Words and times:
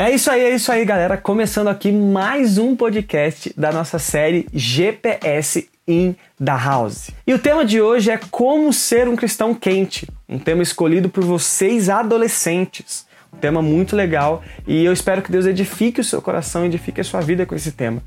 É 0.00 0.10
isso 0.10 0.30
aí, 0.30 0.40
é 0.40 0.54
isso 0.54 0.72
aí, 0.72 0.82
galera. 0.82 1.18
Começando 1.18 1.68
aqui 1.68 1.92
mais 1.92 2.56
um 2.56 2.74
podcast 2.74 3.52
da 3.54 3.70
nossa 3.70 3.98
série 3.98 4.46
GPS 4.50 5.68
in 5.86 6.16
the 6.42 6.56
House. 6.56 7.10
E 7.26 7.34
o 7.34 7.38
tema 7.38 7.66
de 7.66 7.82
hoje 7.82 8.10
é 8.10 8.18
como 8.30 8.72
ser 8.72 9.06
um 9.08 9.14
cristão 9.14 9.52
quente, 9.52 10.08
um 10.26 10.38
tema 10.38 10.62
escolhido 10.62 11.10
por 11.10 11.22
vocês 11.22 11.90
adolescentes. 11.90 13.06
Um 13.30 13.36
tema 13.36 13.60
muito 13.60 13.94
legal 13.94 14.42
e 14.66 14.82
eu 14.82 14.92
espero 14.94 15.20
que 15.20 15.30
Deus 15.30 15.44
edifique 15.44 16.00
o 16.00 16.04
seu 16.04 16.22
coração, 16.22 16.64
edifique 16.64 17.02
a 17.02 17.04
sua 17.04 17.20
vida 17.20 17.44
com 17.44 17.54
esse 17.54 17.70
tema. 17.70 18.02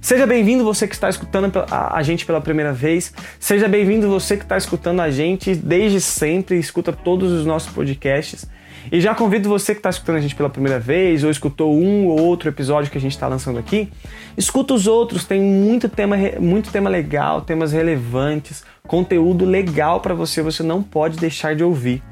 Seja 0.00 0.26
bem-vindo 0.26 0.64
você 0.64 0.88
que 0.88 0.94
está 0.94 1.08
escutando 1.08 1.64
a 1.70 2.02
gente 2.02 2.26
pela 2.26 2.40
primeira 2.40 2.72
vez. 2.72 3.14
Seja 3.38 3.68
bem-vindo 3.68 4.08
você 4.08 4.36
que 4.36 4.42
está 4.42 4.56
escutando 4.56 4.98
a 4.98 5.12
gente 5.12 5.54
desde 5.54 6.00
sempre, 6.00 6.58
escuta 6.58 6.92
todos 6.92 7.30
os 7.30 7.46
nossos 7.46 7.72
podcasts. 7.72 8.48
E 8.90 9.00
já 9.00 9.14
convido 9.14 9.48
você 9.48 9.74
que 9.74 9.80
está 9.80 9.90
escutando 9.90 10.16
a 10.16 10.20
gente 10.20 10.34
pela 10.34 10.48
primeira 10.48 10.78
vez 10.78 11.24
ou 11.24 11.30
escutou 11.30 11.74
um 11.74 12.06
ou 12.06 12.20
outro 12.20 12.48
episódio 12.48 12.90
que 12.90 12.98
a 12.98 13.00
gente 13.00 13.12
está 13.12 13.26
lançando 13.26 13.58
aqui, 13.58 13.90
escuta 14.36 14.74
os 14.74 14.86
outros, 14.86 15.24
tem 15.24 15.40
muito 15.40 15.88
tema, 15.88 16.16
muito 16.40 16.70
tema 16.70 16.88
legal, 16.88 17.40
temas 17.40 17.72
relevantes, 17.72 18.64
conteúdo 18.86 19.44
legal 19.44 20.00
para 20.00 20.14
você, 20.14 20.42
você 20.42 20.62
não 20.62 20.82
pode 20.82 21.18
deixar 21.18 21.56
de 21.56 21.64
ouvir. 21.64 22.02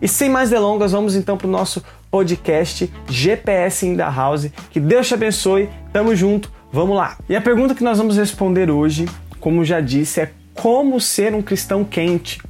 E 0.00 0.08
sem 0.08 0.28
mais 0.28 0.50
delongas, 0.50 0.92
vamos 0.92 1.14
então 1.14 1.36
para 1.36 1.46
o 1.46 1.50
nosso 1.50 1.82
podcast 2.10 2.90
GPS 3.08 3.86
in 3.86 3.96
the 3.96 4.02
House. 4.02 4.50
Que 4.70 4.78
Deus 4.78 5.08
te 5.08 5.14
abençoe, 5.14 5.68
tamo 5.92 6.14
junto, 6.14 6.50
vamos 6.72 6.96
lá. 6.96 7.16
E 7.28 7.36
a 7.36 7.40
pergunta 7.40 7.74
que 7.74 7.84
nós 7.84 7.98
vamos 7.98 8.16
responder 8.16 8.70
hoje, 8.70 9.06
como 9.40 9.64
já 9.64 9.80
disse, 9.80 10.20
é 10.20 10.30
como 10.54 11.00
ser 11.00 11.34
um 11.34 11.42
cristão 11.42 11.84
quente. 11.84 12.40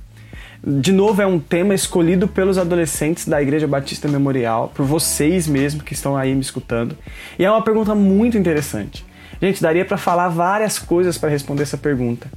De 0.69 0.91
novo, 0.91 1.23
é 1.23 1.27
um 1.27 1.38
tema 1.38 1.77
escolhido 1.77 2.27
pelos 2.27 2.59
adolescentes 2.59 3.29
da 3.29 3.41
Igreja 3.41 3.69
Batista 3.69 4.09
Memorial, 4.09 4.73
por 4.74 4.84
vocês 4.84 5.47
mesmos 5.47 5.84
que 5.84 5.93
estão 5.93 6.16
aí 6.16 6.34
me 6.34 6.41
escutando. 6.41 6.98
E 7.38 7.45
é 7.45 7.48
uma 7.48 7.62
pergunta 7.62 7.95
muito 7.95 8.37
interessante. 8.37 9.07
Gente, 9.41 9.62
daria 9.62 9.84
para 9.84 9.97
falar 9.97 10.29
várias 10.29 10.76
coisas 10.76 11.16
para 11.16 11.29
responder 11.29 11.63
essa 11.63 11.79
pergunta. 11.79 12.29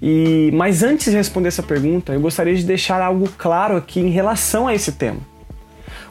E 0.00 0.50
mas 0.54 0.82
antes 0.82 1.10
de 1.10 1.16
responder 1.18 1.48
essa 1.48 1.62
pergunta, 1.62 2.14
eu 2.14 2.20
gostaria 2.22 2.54
de 2.54 2.64
deixar 2.64 3.02
algo 3.02 3.28
claro 3.36 3.76
aqui 3.76 4.00
em 4.00 4.08
relação 4.08 4.66
a 4.66 4.74
esse 4.74 4.92
tema. 4.92 5.20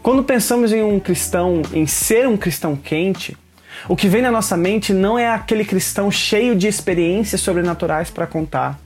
Quando 0.03 0.23
pensamos 0.23 0.71
em 0.71 0.83
um 0.83 0.99
cristão, 0.99 1.63
em 1.73 1.87
ser 1.87 2.27
um 2.27 2.37
cristão 2.37 2.75
quente, 2.75 3.35
o 3.89 3.95
que 3.95 4.07
vem 4.07 4.21
na 4.21 4.29
nossa 4.29 4.55
mente 4.55 4.93
não 4.93 5.17
é 5.17 5.27
aquele 5.27 5.65
cristão 5.65 6.11
cheio 6.11 6.55
de 6.55 6.67
experiências 6.67 7.41
sobrenaturais 7.41 8.11
para 8.11 8.27
contar 8.27 8.82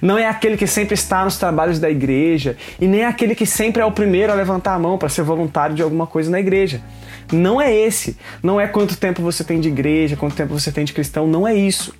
não 0.00 0.16
é 0.18 0.26
aquele 0.26 0.56
que 0.56 0.66
sempre 0.66 0.94
está 0.94 1.24
nos 1.24 1.36
trabalhos 1.36 1.78
da 1.78 1.90
igreja 1.90 2.56
e 2.80 2.86
nem 2.86 3.02
é 3.02 3.06
aquele 3.06 3.34
que 3.34 3.46
sempre 3.46 3.82
é 3.82 3.84
o 3.84 3.92
primeiro 3.92 4.32
a 4.32 4.34
levantar 4.34 4.74
a 4.74 4.78
mão 4.78 4.98
para 4.98 5.08
ser 5.08 5.22
voluntário 5.22 5.74
de 5.74 5.82
alguma 5.82 6.06
coisa 6.06 6.30
na 6.30 6.40
igreja. 6.40 6.80
Não 7.32 7.60
é 7.60 7.74
esse. 7.74 8.16
Não 8.42 8.60
é 8.60 8.66
quanto 8.66 8.96
tempo 8.96 9.22
você 9.22 9.44
tem 9.44 9.60
de 9.60 9.68
igreja, 9.68 10.16
quanto 10.16 10.34
tempo 10.34 10.58
você 10.58 10.72
tem 10.72 10.84
de 10.84 10.92
cristão. 10.92 11.26
Não 11.26 11.46
é 11.46 11.54
isso. 11.54 11.94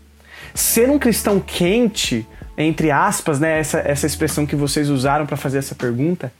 Ser 0.54 0.88
um 0.88 0.98
cristão 0.98 1.40
quente, 1.40 2.26
entre 2.56 2.90
aspas, 2.90 3.38
né, 3.38 3.58
essa, 3.58 3.78
essa 3.80 4.06
expressão 4.06 4.46
que 4.46 4.56
vocês 4.56 4.88
usaram 4.88 5.26
para 5.26 5.36
fazer 5.36 5.58
essa 5.58 5.74
pergunta, 5.74 6.32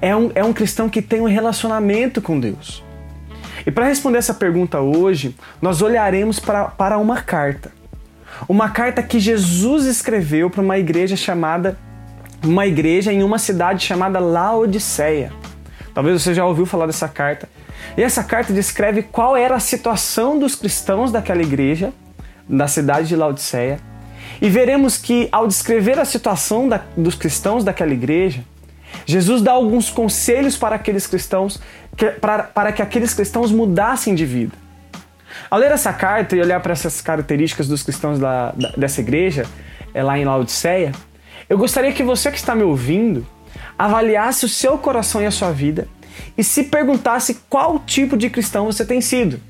é 0.00 0.14
um, 0.14 0.30
é 0.34 0.44
um 0.44 0.52
cristão 0.52 0.88
que 0.88 1.00
tem 1.00 1.20
um 1.20 1.28
relacionamento 1.28 2.20
com 2.20 2.38
Deus. 2.38 2.82
E 3.64 3.70
para 3.70 3.86
responder 3.86 4.18
essa 4.18 4.34
pergunta 4.34 4.80
hoje, 4.80 5.36
nós 5.60 5.80
olharemos 5.80 6.40
para, 6.40 6.64
para 6.64 6.98
uma 6.98 7.22
carta. 7.22 7.70
Uma 8.48 8.70
carta 8.70 9.02
que 9.02 9.20
Jesus 9.20 9.86
escreveu 9.86 10.50
para 10.50 10.62
uma 10.62 10.78
igreja 10.78 11.16
chamada 11.16 11.76
uma 12.44 12.66
igreja 12.66 13.12
em 13.12 13.22
uma 13.22 13.38
cidade 13.38 13.84
chamada 13.84 14.18
Laodiceia. 14.18 15.32
Talvez 15.94 16.20
você 16.20 16.34
já 16.34 16.44
ouviu 16.44 16.66
falar 16.66 16.86
dessa 16.86 17.06
carta. 17.06 17.48
E 17.96 18.02
essa 18.02 18.24
carta 18.24 18.52
descreve 18.52 19.02
qual 19.02 19.36
era 19.36 19.54
a 19.54 19.60
situação 19.60 20.38
dos 20.38 20.54
cristãos 20.54 21.12
daquela 21.12 21.42
igreja, 21.42 21.92
da 22.48 22.66
cidade 22.66 23.08
de 23.08 23.16
Laodiceia. 23.16 23.78
E 24.40 24.48
veremos 24.48 24.96
que, 24.96 25.28
ao 25.30 25.46
descrever 25.46 25.98
a 25.98 26.04
situação 26.04 26.68
da, 26.68 26.80
dos 26.96 27.14
cristãos 27.14 27.62
daquela 27.62 27.92
igreja, 27.92 28.42
Jesus 29.06 29.42
dá 29.42 29.52
alguns 29.52 29.90
conselhos 29.90 30.56
para 30.56 30.76
aqueles 30.76 31.06
cristãos, 31.06 31.60
que, 31.96 32.06
para, 32.06 32.44
para 32.44 32.72
que 32.72 32.82
aqueles 32.82 33.14
cristãos 33.14 33.52
mudassem 33.52 34.14
de 34.14 34.24
vida. 34.24 34.52
Ao 35.50 35.58
ler 35.58 35.70
essa 35.70 35.92
carta 35.92 36.36
e 36.36 36.40
olhar 36.40 36.60
para 36.60 36.72
essas 36.72 37.00
características 37.00 37.68
dos 37.68 37.82
cristãos 37.82 38.18
da, 38.18 38.52
da, 38.52 38.70
dessa 38.70 39.00
igreja, 39.00 39.46
é, 39.94 40.02
lá 40.02 40.18
em 40.18 40.24
Laodiceia, 40.24 40.92
eu 41.48 41.58
gostaria 41.58 41.92
que 41.92 42.02
você 42.02 42.30
que 42.30 42.38
está 42.38 42.54
me 42.54 42.62
ouvindo 42.62 43.26
avaliasse 43.78 44.44
o 44.44 44.48
seu 44.48 44.78
coração 44.78 45.22
e 45.22 45.26
a 45.26 45.30
sua 45.30 45.50
vida 45.50 45.88
e 46.36 46.44
se 46.44 46.64
perguntasse 46.64 47.40
qual 47.48 47.78
tipo 47.78 48.16
de 48.16 48.30
cristão 48.30 48.66
você 48.66 48.84
tem 48.84 49.00
sido. 49.00 49.40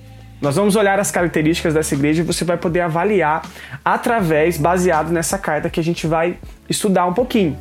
Nós 0.40 0.56
vamos 0.56 0.74
olhar 0.74 0.98
as 0.98 1.10
características 1.10 1.74
dessa 1.74 1.94
igreja 1.94 2.22
e 2.22 2.24
você 2.24 2.44
vai 2.44 2.56
poder 2.56 2.80
avaliar 2.80 3.48
através, 3.84 4.58
baseado 4.58 5.10
nessa 5.10 5.38
carta 5.38 5.70
que 5.70 5.78
a 5.78 5.84
gente 5.84 6.06
vai 6.06 6.36
estudar 6.68 7.06
um 7.06 7.12
pouquinho. 7.12 7.56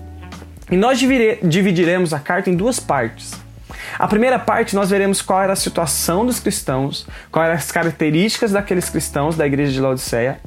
E 0.72 0.76
nós 0.76 0.98
dividiremos 0.98 2.14
a 2.14 2.20
carta 2.20 2.50
em 2.50 2.56
duas 2.56 2.80
partes. 2.80 3.34
A 4.00 4.08
primeira 4.08 4.40
parte 4.40 4.76
nós 4.76 4.90
veremos 4.90 5.22
qual 5.22 5.42
era 5.42 5.54
a 5.54 5.56
situação 5.56 6.26
dos 6.26 6.40
cristãos, 6.40 7.06
quais 7.32 7.48
eram 7.48 7.58
as 7.58 7.72
características 7.72 8.52
daqueles 8.52 8.90
cristãos 8.90 9.36
da 9.36 9.46
igreja 9.46 9.72
de 9.72 9.80
Laodiceia. 9.80 10.40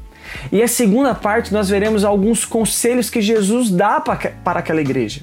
E 0.50 0.62
a 0.62 0.68
segunda 0.68 1.14
parte 1.14 1.52
nós 1.52 1.68
veremos 1.68 2.04
alguns 2.04 2.44
conselhos 2.44 3.10
que 3.10 3.20
Jesus 3.20 3.70
dá 3.70 4.00
para 4.00 4.58
aquela 4.58 4.80
igreja, 4.80 5.22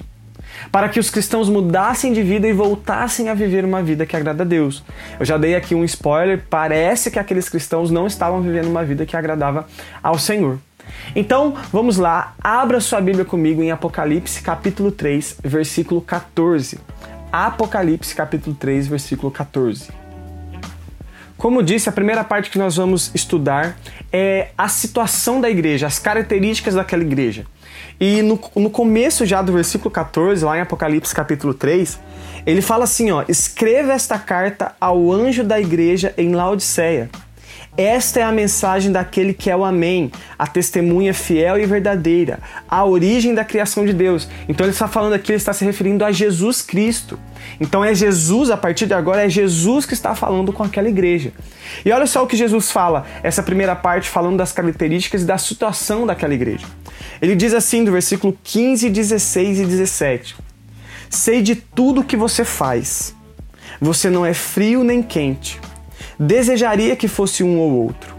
para 0.70 0.88
que 0.88 1.00
os 1.00 1.10
cristãos 1.10 1.48
mudassem 1.48 2.12
de 2.12 2.22
vida 2.22 2.46
e 2.46 2.52
voltassem 2.52 3.28
a 3.28 3.34
viver 3.34 3.64
uma 3.64 3.82
vida 3.82 4.06
que 4.06 4.16
agrada 4.16 4.44
a 4.44 4.46
Deus. 4.46 4.84
Eu 5.18 5.26
já 5.26 5.36
dei 5.36 5.54
aqui 5.54 5.74
um 5.74 5.84
spoiler, 5.84 6.44
parece 6.48 7.10
que 7.10 7.18
aqueles 7.18 7.48
cristãos 7.48 7.90
não 7.90 8.06
estavam 8.06 8.40
vivendo 8.40 8.68
uma 8.68 8.84
vida 8.84 9.04
que 9.04 9.16
agradava 9.16 9.66
ao 10.02 10.18
Senhor. 10.18 10.58
Então, 11.14 11.54
vamos 11.72 11.96
lá, 11.96 12.34
abra 12.42 12.80
sua 12.80 13.00
Bíblia 13.00 13.24
comigo 13.24 13.62
em 13.62 13.70
Apocalipse 13.70 14.42
capítulo 14.42 14.90
3, 14.90 15.38
versículo 15.42 16.00
14. 16.00 16.78
Apocalipse 17.32 18.14
capítulo 18.14 18.54
3, 18.54 18.88
versículo 18.88 19.32
14. 19.32 19.88
Como 21.38 21.62
disse, 21.62 21.88
a 21.88 21.92
primeira 21.92 22.22
parte 22.22 22.50
que 22.50 22.58
nós 22.58 22.76
vamos 22.76 23.10
estudar 23.14 23.76
é 24.12 24.50
a 24.56 24.68
situação 24.68 25.40
da 25.40 25.48
igreja, 25.48 25.86
as 25.86 25.98
características 25.98 26.74
daquela 26.74 27.02
igreja. 27.02 27.46
E 27.98 28.20
no, 28.20 28.38
no 28.54 28.68
começo 28.68 29.24
já 29.24 29.40
do 29.40 29.50
versículo 29.50 29.90
14, 29.90 30.44
lá 30.44 30.58
em 30.58 30.60
Apocalipse 30.60 31.14
capítulo 31.14 31.54
3, 31.54 31.98
ele 32.44 32.60
fala 32.60 32.84
assim, 32.84 33.10
ó, 33.10 33.24
escreva 33.26 33.92
esta 33.92 34.18
carta 34.18 34.76
ao 34.78 35.10
anjo 35.10 35.42
da 35.42 35.58
igreja 35.58 36.12
em 36.18 36.34
Laodiceia. 36.34 37.08
Esta 37.74 38.20
é 38.20 38.22
a 38.22 38.30
mensagem 38.30 38.92
daquele 38.92 39.32
que 39.32 39.48
é 39.48 39.56
o 39.56 39.64
Amém, 39.64 40.12
a 40.38 40.46
testemunha 40.46 41.14
fiel 41.14 41.58
e 41.58 41.64
verdadeira, 41.64 42.38
a 42.68 42.84
origem 42.84 43.34
da 43.34 43.46
criação 43.46 43.86
de 43.86 43.94
Deus. 43.94 44.28
Então 44.46 44.66
ele 44.66 44.74
está 44.74 44.86
falando 44.86 45.14
aqui, 45.14 45.32
ele 45.32 45.38
está 45.38 45.54
se 45.54 45.64
referindo 45.64 46.04
a 46.04 46.12
Jesus 46.12 46.60
Cristo. 46.60 47.18
Então 47.58 47.82
é 47.82 47.94
Jesus, 47.94 48.50
a 48.50 48.58
partir 48.58 48.86
de 48.86 48.92
agora, 48.92 49.24
é 49.24 49.28
Jesus 49.28 49.86
que 49.86 49.94
está 49.94 50.14
falando 50.14 50.52
com 50.52 50.62
aquela 50.62 50.86
igreja. 50.86 51.32
E 51.82 51.90
olha 51.90 52.06
só 52.06 52.22
o 52.22 52.26
que 52.26 52.36
Jesus 52.36 52.70
fala, 52.70 53.06
essa 53.22 53.42
primeira 53.42 53.74
parte 53.74 54.06
falando 54.06 54.36
das 54.36 54.52
características 54.52 55.22
e 55.22 55.24
da 55.24 55.38
situação 55.38 56.06
daquela 56.06 56.34
igreja. 56.34 56.66
Ele 57.22 57.34
diz 57.34 57.54
assim, 57.54 57.84
do 57.84 57.92
versículo 57.92 58.36
15, 58.44 58.90
16 58.90 59.60
e 59.60 59.64
17: 59.64 60.36
Sei 61.08 61.40
de 61.40 61.56
tudo 61.56 62.02
o 62.02 62.04
que 62.04 62.18
você 62.18 62.44
faz. 62.44 63.14
Você 63.80 64.10
não 64.10 64.26
é 64.26 64.34
frio 64.34 64.84
nem 64.84 65.02
quente. 65.02 65.58
Desejaria 66.18 66.96
que 66.96 67.08
fosse 67.08 67.42
um 67.42 67.58
ou 67.58 67.84
outro, 67.84 68.14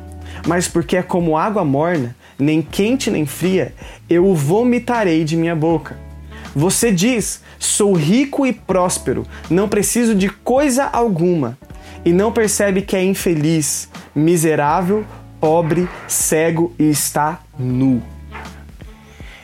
mas 0.48 0.68
porque 0.68 0.98
é 0.98 1.04
como 1.04 1.38
água 1.38 1.64
morna, 1.64 2.16
nem 2.38 2.62
quente 2.62 3.12
nem 3.12 3.26
fria, 3.26 3.74
eu 4.10 4.26
o 4.26 4.36
vomitarei 4.36 5.24
de 5.24 5.38
minha 5.38 5.56
boca. 5.56 5.98
Você 6.56 6.92
diz: 6.92 7.42
Sou 7.58 7.94
rico 7.94 8.46
e 8.46 8.54
próspero, 8.54 9.26
não 9.50 9.68
preciso 9.68 10.14
de 10.14 10.30
coisa 10.30 10.86
alguma, 10.86 11.58
e 12.06 12.12
não 12.12 12.32
percebe 12.32 12.82
que 12.82 12.96
é 12.96 13.04
infeliz, 13.04 13.90
miserável, 14.14 15.06
pobre, 15.40 15.88
cego 16.08 16.74
e 16.78 16.90
está 16.90 17.42
nu. 17.58 18.02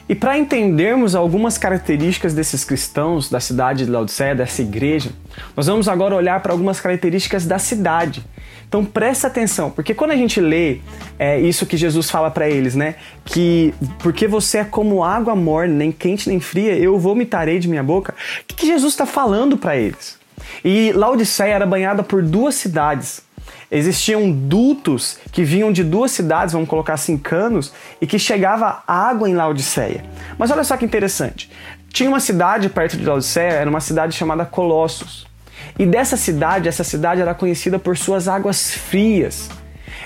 E 0.07 0.15
para 0.15 0.39
entendermos 0.39 1.13
algumas 1.13 1.55
características 1.55 2.33
desses 2.33 2.65
cristãos 2.65 3.29
da 3.29 3.39
cidade 3.39 3.85
de 3.85 3.91
Laodiceia, 3.91 4.33
dessa 4.33 4.61
igreja, 4.63 5.11
nós 5.55 5.67
vamos 5.67 5.87
agora 5.87 6.15
olhar 6.15 6.41
para 6.41 6.51
algumas 6.51 6.81
características 6.81 7.45
da 7.45 7.59
cidade 7.59 8.23
então 8.69 8.85
presta 8.85 9.25
atenção, 9.25 9.71
porque 9.71 9.95
quando 9.95 10.11
a 10.11 10.15
gente 10.15 10.39
lê 10.39 10.79
é, 11.17 11.39
isso 11.39 11.65
que 11.65 11.75
Jesus 11.75 12.07
fala 12.07 12.29
para 12.29 12.47
eles, 12.47 12.75
né? 12.75 12.95
Que 13.25 13.73
porque 13.97 14.27
você 14.27 14.59
é 14.59 14.63
como 14.63 15.03
água 15.03 15.35
morna, 15.35 15.73
nem 15.73 15.91
quente 15.91 16.29
nem 16.29 16.39
fria, 16.39 16.77
eu 16.77 16.97
vomitarei 16.99 17.57
de 17.57 17.67
minha 17.67 17.81
boca. 17.81 18.13
O 18.41 18.45
que, 18.45 18.55
que 18.55 18.67
Jesus 18.67 18.93
está 18.93 19.07
falando 19.07 19.57
para 19.57 19.75
eles? 19.75 20.19
E 20.63 20.91
Laodiceia 20.93 21.55
era 21.55 21.65
banhada 21.65 22.03
por 22.03 22.21
duas 22.21 22.53
cidades. 22.53 23.23
Existiam 23.71 24.31
dutos 24.31 25.17
que 25.31 25.43
vinham 25.43 25.71
de 25.71 25.83
duas 25.83 26.11
cidades, 26.11 26.53
vamos 26.53 26.69
colocar 26.69 26.93
assim, 26.93 27.17
canos, 27.17 27.73
e 27.99 28.05
que 28.05 28.19
chegava 28.19 28.83
água 28.87 29.27
em 29.27 29.33
Laodiceia. 29.33 30.05
Mas 30.37 30.51
olha 30.51 30.63
só 30.63 30.77
que 30.77 30.85
interessante. 30.85 31.49
Tinha 31.89 32.09
uma 32.09 32.19
cidade 32.19 32.69
perto 32.69 32.97
de 32.97 33.05
Laodiceia, 33.05 33.53
era 33.53 33.69
uma 33.69 33.81
cidade 33.81 34.15
chamada 34.15 34.45
Colossos. 34.45 35.28
E 35.77 35.85
dessa 35.85 36.17
cidade, 36.17 36.67
essa 36.67 36.83
cidade 36.83 37.21
era 37.21 37.33
conhecida 37.33 37.79
por 37.79 37.97
suas 37.97 38.27
águas 38.27 38.73
frias. 38.73 39.49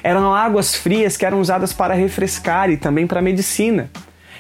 Eram 0.04 0.34
águas 0.34 0.76
frias 0.76 1.18
que 1.18 1.26
eram 1.26 1.40
usadas 1.40 1.74
para 1.74 1.94
refrescar 1.94 2.70
e 2.70 2.78
também 2.78 3.08
para 3.08 3.22
medicina. 3.22 3.90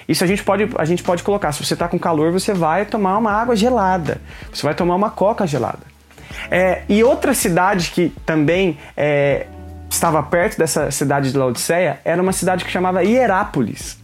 Isso 0.07 0.24
a 0.24 0.27
gente 0.27 0.44
pode, 0.44 0.69
a 0.77 0.86
gente 0.86 1.01
pode 1.04 1.24
colocar. 1.24 1.51
Se 1.51 1.63
você 1.63 1.74
está 1.74 1.88
com 1.88 1.98
calor, 1.98 2.31
você 2.31 2.54
vai 2.54 2.86
tomar 2.86 3.18
uma 3.18 3.31
água 3.31 3.56
gelada. 3.56 4.19
Você 4.54 4.63
vai 4.63 4.75
tomar 4.75 4.95
uma 4.95 5.10
coca 5.10 5.48
gelada. 5.48 5.94
É, 6.51 6.83
e 6.89 7.04
outra 7.04 7.33
cidade 7.33 7.92
que 7.92 8.10
também 8.25 8.77
é, 8.98 9.48
estava 9.89 10.21
perto 10.21 10.57
dessa 10.57 10.92
cidade 10.92 11.31
de 11.31 11.38
Laodiceia 11.38 12.00
era 12.04 12.21
uma 12.21 12.33
cidade 12.33 12.65
que 12.65 12.71
chamava 12.71 13.04
Hierápolis. 13.04 14.03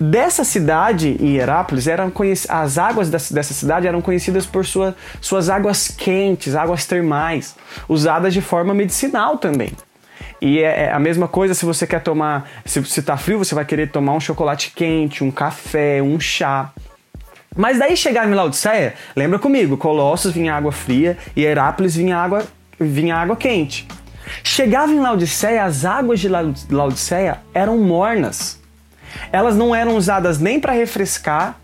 Dessa 0.00 0.44
cidade, 0.44 1.16
Hierápolis, 1.20 1.88
eram 1.88 2.12
as 2.48 2.78
águas 2.78 3.10
dessa 3.10 3.52
cidade 3.52 3.84
eram 3.84 4.00
conhecidas 4.00 4.46
por 4.46 4.64
sua, 4.64 4.94
suas 5.20 5.50
águas 5.50 5.88
quentes, 5.88 6.54
águas 6.54 6.86
termais, 6.86 7.56
usadas 7.88 8.32
de 8.32 8.40
forma 8.40 8.72
medicinal 8.72 9.38
também. 9.38 9.72
E 10.40 10.60
é, 10.60 10.84
é 10.84 10.92
a 10.92 11.00
mesma 11.00 11.26
coisa 11.26 11.52
se 11.52 11.66
você 11.66 11.84
quer 11.84 12.00
tomar, 12.00 12.48
se 12.64 12.78
está 12.78 13.16
frio, 13.16 13.38
você 13.38 13.56
vai 13.56 13.64
querer 13.64 13.90
tomar 13.90 14.12
um 14.12 14.20
chocolate 14.20 14.70
quente, 14.70 15.24
um 15.24 15.32
café, 15.32 16.00
um 16.00 16.20
chá. 16.20 16.70
Mas 17.56 17.80
daí 17.80 17.96
chegar 17.96 18.28
em 18.28 18.34
Laodiceia, 18.34 18.94
lembra 19.16 19.40
comigo, 19.40 19.76
Colossos 19.76 20.32
vinha 20.32 20.54
água 20.54 20.70
fria 20.70 21.18
e 21.34 21.44
Herápolis 21.44 21.96
vinha 21.96 22.16
água, 22.16 22.46
vinha 22.78 23.16
água 23.16 23.34
quente. 23.34 23.88
Chegava 24.44 24.92
em 24.92 25.00
Laodiceia, 25.00 25.64
as 25.64 25.84
águas 25.84 26.20
de 26.20 26.28
Laodiceia 26.28 27.38
eram 27.52 27.78
mornas 27.78 28.58
elas 29.32 29.56
não 29.56 29.74
eram 29.74 29.96
usadas 29.96 30.38
nem 30.38 30.60
para 30.60 30.72
refrescar 30.72 31.56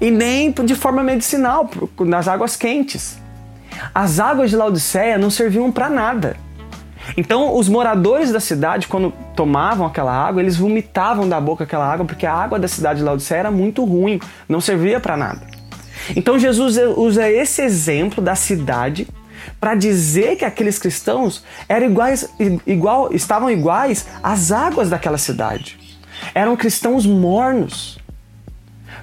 e 0.00 0.10
nem 0.10 0.52
de 0.52 0.74
forma 0.74 1.02
medicinal, 1.02 1.70
nas 2.00 2.28
águas 2.28 2.56
quentes. 2.56 3.18
As 3.94 4.18
águas 4.20 4.50
de 4.50 4.56
Laodiceia 4.56 5.18
não 5.18 5.30
serviam 5.30 5.70
para 5.70 5.88
nada. 5.88 6.36
Então, 7.16 7.56
os 7.56 7.68
moradores 7.68 8.30
da 8.30 8.40
cidade, 8.40 8.86
quando 8.86 9.12
tomavam 9.34 9.86
aquela 9.86 10.12
água, 10.12 10.40
eles 10.40 10.56
vomitavam 10.56 11.28
da 11.28 11.40
boca 11.40 11.64
aquela 11.64 11.90
água 11.90 12.04
porque 12.04 12.26
a 12.26 12.32
água 12.32 12.58
da 12.58 12.68
cidade 12.68 13.00
de 13.00 13.04
Laodiceia 13.04 13.40
era 13.40 13.50
muito 13.50 13.84
ruim, 13.84 14.20
não 14.48 14.60
servia 14.60 15.00
para 15.00 15.16
nada. 15.16 15.40
Então, 16.14 16.38
Jesus 16.38 16.76
usa 16.96 17.28
esse 17.28 17.62
exemplo 17.62 18.22
da 18.22 18.34
cidade 18.34 19.08
para 19.60 19.74
dizer 19.74 20.36
que 20.36 20.44
aqueles 20.44 20.78
cristãos 20.78 21.44
eram 21.68 21.86
iguais, 21.86 22.28
igual, 22.66 23.12
estavam 23.12 23.50
iguais 23.50 24.06
às 24.22 24.52
águas 24.52 24.90
daquela 24.90 25.18
cidade. 25.18 25.78
Eram 26.34 26.56
cristãos 26.56 27.06
mornos. 27.06 27.98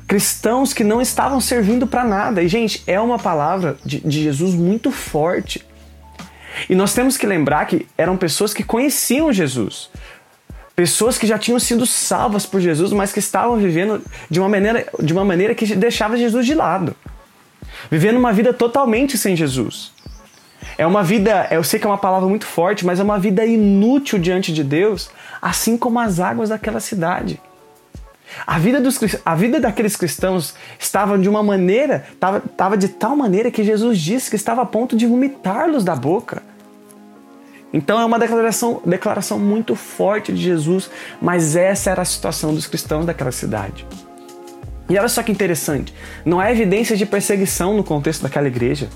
Cristãos 0.08 0.74
que 0.74 0.84
não 0.84 1.02
estavam 1.02 1.42
servindo 1.42 1.86
para 1.86 2.04
nada. 2.04 2.42
E, 2.42 2.48
gente, 2.48 2.84
é 2.88 3.00
uma 3.00 3.20
palavra 3.20 3.78
de, 3.84 4.00
de 4.00 4.24
Jesus 4.24 4.56
muito 4.56 4.92
forte. 4.92 5.66
E 6.70 6.76
nós 6.76 6.94
temos 6.94 7.18
que 7.18 7.28
lembrar 7.28 7.66
que 7.66 7.88
eram 7.98 8.18
pessoas 8.18 8.54
que 8.54 8.64
conheciam 8.64 9.32
Jesus. 9.32 9.90
Pessoas 10.76 11.18
que 11.18 11.28
já 11.28 11.38
tinham 11.38 11.60
sido 11.60 11.86
salvas 11.86 12.46
por 12.46 12.62
Jesus, 12.62 12.92
mas 12.92 13.12
que 13.12 13.20
estavam 13.20 13.58
vivendo 13.58 14.02
de 14.30 14.40
uma 14.40 14.48
maneira, 14.48 14.88
de 15.00 15.12
uma 15.12 15.26
maneira 15.26 15.56
que 15.56 15.76
deixava 15.76 16.16
Jesus 16.18 16.46
de 16.46 16.54
lado. 16.54 16.96
Vivendo 17.90 18.18
uma 18.18 18.32
vida 18.32 18.54
totalmente 18.54 19.18
sem 19.18 19.36
Jesus. 19.36 19.92
É 20.78 20.86
uma 20.86 21.04
vida, 21.04 21.48
eu 21.50 21.64
sei 21.64 21.80
que 21.80 21.88
é 21.88 21.90
uma 21.90 21.98
palavra 21.98 22.30
muito 22.30 22.46
forte, 22.46 22.86
mas 22.86 23.00
é 23.00 23.04
uma 23.04 23.18
vida 23.18 23.44
inútil 23.46 24.20
diante 24.20 24.54
de 24.54 24.64
Deus, 24.64 25.10
assim 25.42 25.78
como 25.78 26.00
as 26.00 26.20
águas 26.20 26.50
daquela 26.50 26.80
cidade. 26.80 27.42
A 28.46 28.60
vida, 28.60 28.82
dos, 28.82 29.00
a 29.26 29.36
vida 29.36 29.60
daqueles 29.60 29.96
cristãos 29.96 30.54
estava 30.78 31.18
de 31.18 31.30
uma 31.30 31.42
maneira, 31.42 32.06
estava, 32.12 32.38
estava 32.46 32.78
de 32.78 32.90
tal 32.90 33.16
maneira 33.16 33.50
que 33.50 33.64
Jesus 33.64 34.00
disse 34.00 34.30
que 34.30 34.36
estava 34.36 34.62
a 34.62 34.66
ponto 34.66 34.98
de 34.98 35.06
vomitá-los 35.06 35.84
da 35.84 35.96
boca. 35.96 36.44
Então 37.72 38.00
é 38.00 38.06
uma 38.06 38.20
declaração, 38.20 38.82
declaração 38.86 39.40
muito 39.40 39.76
forte 39.76 40.32
de 40.34 40.42
Jesus, 40.42 40.90
mas 41.22 41.56
essa 41.56 41.90
era 41.90 42.02
a 42.02 42.06
situação 42.06 42.54
dos 42.54 42.68
cristãos 42.68 43.06
daquela 43.06 43.32
cidade. 43.32 43.86
E 44.90 44.98
olha 44.98 45.10
só 45.10 45.22
que 45.22 45.32
interessante, 45.32 45.94
não 46.24 46.40
há 46.40 46.52
evidência 46.52 46.96
de 46.96 47.06
perseguição 47.06 47.76
no 47.76 47.84
contexto 47.84 48.24
daquela 48.24 48.48
igreja. 48.48 48.88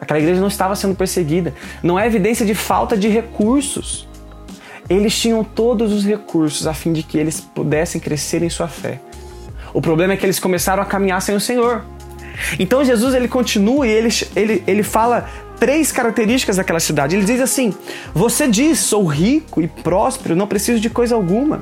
Aquela 0.00 0.20
igreja 0.20 0.40
não 0.40 0.48
estava 0.48 0.74
sendo 0.74 0.94
perseguida. 0.94 1.54
Não 1.82 1.98
é 1.98 2.06
evidência 2.06 2.44
de 2.44 2.54
falta 2.54 2.96
de 2.96 3.08
recursos. 3.08 4.06
Eles 4.88 5.18
tinham 5.18 5.42
todos 5.42 5.92
os 5.92 6.04
recursos 6.04 6.66
a 6.66 6.74
fim 6.74 6.92
de 6.92 7.02
que 7.02 7.16
eles 7.16 7.40
pudessem 7.40 8.00
crescer 8.00 8.42
em 8.42 8.50
sua 8.50 8.68
fé. 8.68 9.00
O 9.72 9.80
problema 9.80 10.12
é 10.12 10.16
que 10.16 10.26
eles 10.26 10.38
começaram 10.38 10.82
a 10.82 10.86
caminhar 10.86 11.20
sem 11.22 11.34
o 11.34 11.40
Senhor. 11.40 11.84
Então 12.58 12.84
Jesus 12.84 13.14
ele 13.14 13.28
continua 13.28 13.86
e 13.86 13.90
ele, 13.90 14.08
ele, 14.36 14.64
ele 14.66 14.82
fala 14.82 15.28
três 15.58 15.90
características 15.90 16.56
daquela 16.56 16.80
cidade. 16.80 17.16
Ele 17.16 17.24
diz 17.24 17.40
assim: 17.40 17.74
Você 18.14 18.46
diz, 18.46 18.78
sou 18.78 19.04
rico 19.06 19.62
e 19.62 19.68
próspero, 19.68 20.36
não 20.36 20.46
preciso 20.46 20.80
de 20.80 20.90
coisa 20.90 21.14
alguma. 21.14 21.60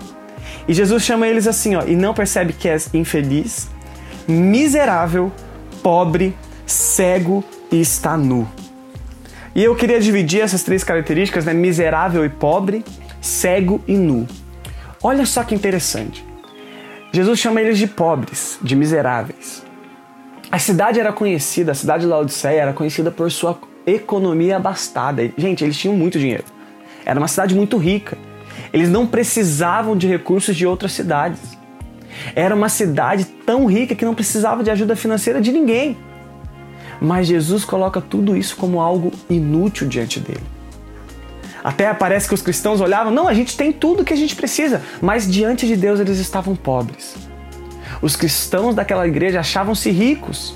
E 0.66 0.74
Jesus 0.74 1.02
chama 1.02 1.26
eles 1.26 1.46
assim, 1.46 1.74
ó, 1.74 1.82
e 1.84 1.96
não 1.96 2.14
percebe 2.14 2.52
que 2.52 2.68
és 2.68 2.92
infeliz, 2.94 3.68
miserável, 4.28 5.32
pobre, 5.82 6.34
cego 6.66 7.44
e 7.70 7.80
está 7.80 8.16
nu. 8.16 8.48
E 9.54 9.62
eu 9.62 9.74
queria 9.74 10.00
dividir 10.00 10.40
essas 10.40 10.62
três 10.62 10.82
características, 10.82 11.44
né? 11.44 11.52
Miserável 11.52 12.24
e 12.24 12.28
pobre, 12.28 12.84
cego 13.22 13.80
e 13.86 13.94
nu. 13.94 14.26
Olha 15.02 15.24
só 15.24 15.44
que 15.44 15.54
interessante. 15.54 16.26
Jesus 17.12 17.38
chama 17.38 17.60
eles 17.60 17.78
de 17.78 17.86
pobres, 17.86 18.58
de 18.60 18.74
miseráveis. 18.74 19.64
A 20.50 20.58
cidade 20.58 20.98
era 20.98 21.12
conhecida, 21.12 21.72
a 21.72 21.74
cidade 21.74 22.02
de 22.02 22.08
Laodiceia 22.08 22.60
era 22.60 22.72
conhecida 22.72 23.10
por 23.10 23.30
sua 23.30 23.58
economia 23.86 24.56
abastada. 24.56 25.30
Gente, 25.36 25.62
eles 25.64 25.78
tinham 25.78 25.96
muito 25.96 26.18
dinheiro. 26.18 26.44
Era 27.06 27.18
uma 27.18 27.28
cidade 27.28 27.54
muito 27.54 27.78
rica. 27.78 28.18
Eles 28.72 28.88
não 28.90 29.06
precisavam 29.06 29.96
de 29.96 30.06
recursos 30.06 30.56
de 30.56 30.66
outras 30.66 30.92
cidades. 30.92 31.40
Era 32.34 32.54
uma 32.54 32.68
cidade 32.68 33.24
tão 33.24 33.66
rica 33.66 33.94
que 33.94 34.04
não 34.04 34.14
precisava 34.14 34.64
de 34.64 34.70
ajuda 34.70 34.96
financeira 34.96 35.40
de 35.40 35.52
ninguém. 35.52 35.96
Mas 37.00 37.26
Jesus 37.26 37.64
coloca 37.64 38.00
tudo 38.00 38.36
isso 38.36 38.56
como 38.56 38.80
algo 38.80 39.12
inútil 39.28 39.88
diante 39.88 40.20
dele. 40.20 40.61
Até 41.62 41.92
parece 41.94 42.26
que 42.28 42.34
os 42.34 42.42
cristãos 42.42 42.80
olhavam, 42.80 43.12
não, 43.12 43.28
a 43.28 43.34
gente 43.34 43.56
tem 43.56 43.72
tudo 43.72 44.04
que 44.04 44.12
a 44.12 44.16
gente 44.16 44.34
precisa, 44.34 44.82
mas 45.00 45.30
diante 45.30 45.66
de 45.66 45.76
Deus 45.76 46.00
eles 46.00 46.18
estavam 46.18 46.56
pobres. 46.56 47.14
Os 48.00 48.16
cristãos 48.16 48.74
daquela 48.74 49.06
igreja 49.06 49.40
achavam-se 49.40 49.90
ricos, 49.90 50.54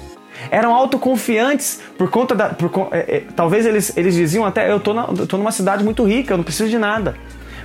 eram 0.50 0.74
autoconfiantes 0.74 1.80
por 1.96 2.10
conta 2.10 2.34
da. 2.34 2.48
Por, 2.50 2.88
é, 2.90 3.16
é, 3.16 3.24
talvez 3.34 3.64
eles, 3.64 3.96
eles 3.96 4.14
diziam 4.14 4.44
até: 4.44 4.70
eu 4.70 4.78
estou 4.78 5.38
numa 5.38 5.52
cidade 5.52 5.84
muito 5.84 6.04
rica, 6.04 6.32
eu 6.32 6.36
não 6.36 6.44
preciso 6.44 6.68
de 6.68 6.78
nada. 6.78 7.16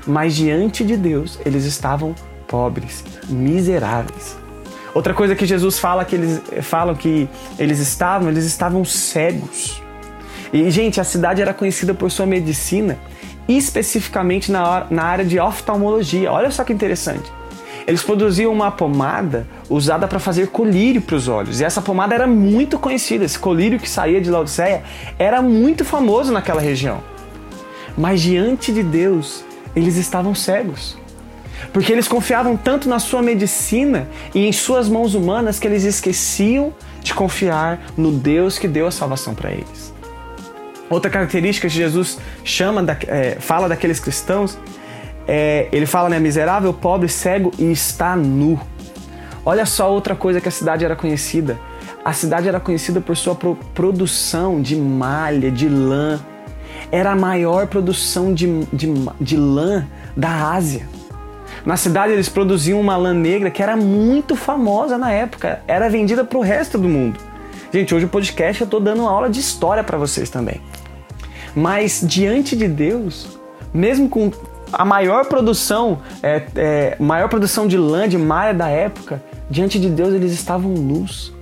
Mas 0.06 0.36
diante 0.36 0.84
de 0.84 0.98
Deus 0.98 1.40
eles 1.46 1.66
estavam 1.66 2.16
pobres, 2.48 3.04
miseráveis. 3.30 4.38
Outra 4.94 5.14
coisa 5.14 5.36
que 5.36 5.46
Jesus 5.46 5.80
fala 5.80 6.04
que 6.04 6.16
eles 6.16 6.42
falam 6.62 6.96
que 6.96 7.28
eles 7.58 7.80
estavam, 7.80 8.30
eles 8.30 8.46
estavam 8.46 8.84
cegos. 8.84 9.82
E 10.52 10.70
gente, 10.70 11.00
a 11.00 11.04
cidade 11.04 11.42
era 11.42 11.54
conhecida 11.54 11.94
por 11.94 12.12
sua 12.12 12.26
medicina, 12.26 13.00
especificamente 13.58 14.52
na, 14.52 14.86
na 14.90 15.04
área 15.04 15.26
de 15.26 15.40
oftalmologia. 15.40 16.32
Olha 16.32 16.52
só 16.52 16.64
que 16.64 16.74
interessante. 16.74 17.32
Eles 17.88 18.04
produziam 18.04 18.52
uma 18.52 18.72
pomada 18.72 19.48
usada 19.70 20.08
para 20.08 20.20
fazer 20.20 20.48
colírio 20.48 21.02
para 21.02 21.16
os 21.16 21.28
olhos. 21.28 21.60
E 21.60 21.64
essa 21.64 21.82
pomada 21.82 22.14
era 22.14 22.28
muito 22.28 22.78
conhecida. 22.78 23.26
Esse 23.26 23.40
colírio 23.40 23.80
que 23.80 23.90
saía 23.90 24.22
de 24.22 24.30
Laodiceia 24.30 24.84
era 25.18 25.42
muito 25.42 25.84
famoso 25.84 26.32
naquela 26.32 26.62
região. 26.62 27.02
Mas 27.98 28.22
diante 28.22 28.72
de 28.72 28.84
Deus, 28.84 29.44
eles 29.76 29.98
estavam 29.98 30.36
cegos 30.36 31.02
porque 31.72 31.92
eles 31.92 32.08
confiavam 32.08 32.58
tanto 32.58 32.90
na 32.90 33.00
sua 33.00 33.22
medicina 33.22 34.10
e 34.34 34.46
em 34.46 34.52
suas 34.52 34.90
mãos 34.90 35.14
humanas 35.14 35.60
que 35.60 35.68
eles 35.68 35.84
esqueciam 35.84 36.74
de 37.02 37.14
confiar 37.14 37.80
no 37.98 38.12
Deus 38.12 38.60
que 38.60 38.68
deu 38.68 38.88
a 38.88 38.92
salvação 38.92 39.34
para 39.34 39.52
eles. 39.52 39.91
Outra 40.92 41.10
característica 41.10 41.70
que 41.70 41.74
Jesus 41.74 42.20
chama, 42.44 42.84
da, 42.84 42.98
é, 43.08 43.38
fala 43.40 43.70
daqueles 43.70 43.98
cristãos, 43.98 44.60
é, 45.26 45.70
ele 45.72 45.86
fala, 45.86 46.10
né, 46.10 46.20
miserável, 46.20 46.74
pobre, 46.74 47.08
cego 47.08 47.50
e 47.58 47.72
está 47.72 48.14
nu. 48.14 48.60
Olha 49.46 49.66
só 49.66 49.90
outra 49.90 50.14
coisa 50.16 50.42
que 50.42 50.50
a 50.50 50.52
cidade 50.52 50.84
era 50.84 50.94
conhecida. 50.94 51.58
A 52.04 52.12
cidade 52.12 52.50
era 52.50 52.60
conhecida 52.60 53.00
por 53.00 53.16
sua 53.16 53.34
pro 53.34 53.56
produção 53.74 54.62
de 54.62 54.76
malha, 54.76 55.50
de 55.50 55.70
lã. 55.70 56.20
Era 56.92 57.12
a 57.12 57.16
maior 57.16 57.68
produção 57.68 58.34
de, 58.34 58.66
de, 58.66 58.94
de 59.20 59.38
lã 59.38 59.88
da 60.16 60.52
Ásia. 60.52 60.90
Na 61.66 61.78
cidade 61.78 62.12
eles 62.12 62.28
produziam 62.28 62.82
uma 62.82 62.98
lã 62.98 63.14
negra 63.14 63.50
que 63.50 63.64
era 63.64 63.78
muito 63.78 64.36
famosa 64.36 64.98
na 64.98 65.12
época, 65.12 65.62
era 65.68 65.90
vendida 65.90 66.26
para 66.26 66.38
o 66.38 66.42
resto 66.42 66.78
do 66.78 66.90
mundo. 66.90 67.18
Gente, 67.72 67.96
hoje 67.96 68.06
o 68.06 68.10
podcast 68.10 68.60
eu 68.60 68.66
estou 68.66 68.82
dando 68.82 69.04
uma 69.04 69.12
aula 69.12 69.30
de 69.30 69.40
história 69.40 69.84
para 69.84 69.98
vocês 69.98 70.30
também. 70.30 70.60
Mas 71.56 72.04
diante 72.06 72.56
de 72.56 72.68
Deus, 72.68 73.38
mesmo 73.74 74.08
com 74.10 74.32
a 74.72 74.86
maior 74.86 75.26
produção, 75.26 76.00
é, 76.24 76.44
é, 76.56 76.96
maior 77.00 77.28
produção 77.28 77.68
de 77.68 77.78
lã, 77.78 78.08
de 78.08 78.18
malha 78.18 78.54
da 78.54 78.70
época, 78.70 79.22
diante 79.50 79.80
de 79.80 79.90
Deus 79.90 80.14
eles 80.14 80.32
estavam 80.32 80.72
nus. 80.72 81.34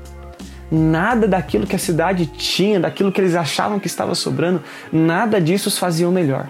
nada 0.72 1.28
daquilo 1.28 1.66
que 1.66 1.76
a 1.76 1.80
cidade 1.80 2.28
tinha, 2.28 2.80
daquilo 2.80 3.12
que 3.12 3.20
eles 3.20 3.36
achavam 3.36 3.80
que 3.80 3.88
estava 3.88 4.14
sobrando, 4.14 4.62
nada 4.92 5.42
disso 5.42 5.68
os 5.68 5.80
fazia 5.80 6.08
melhor. 6.10 6.48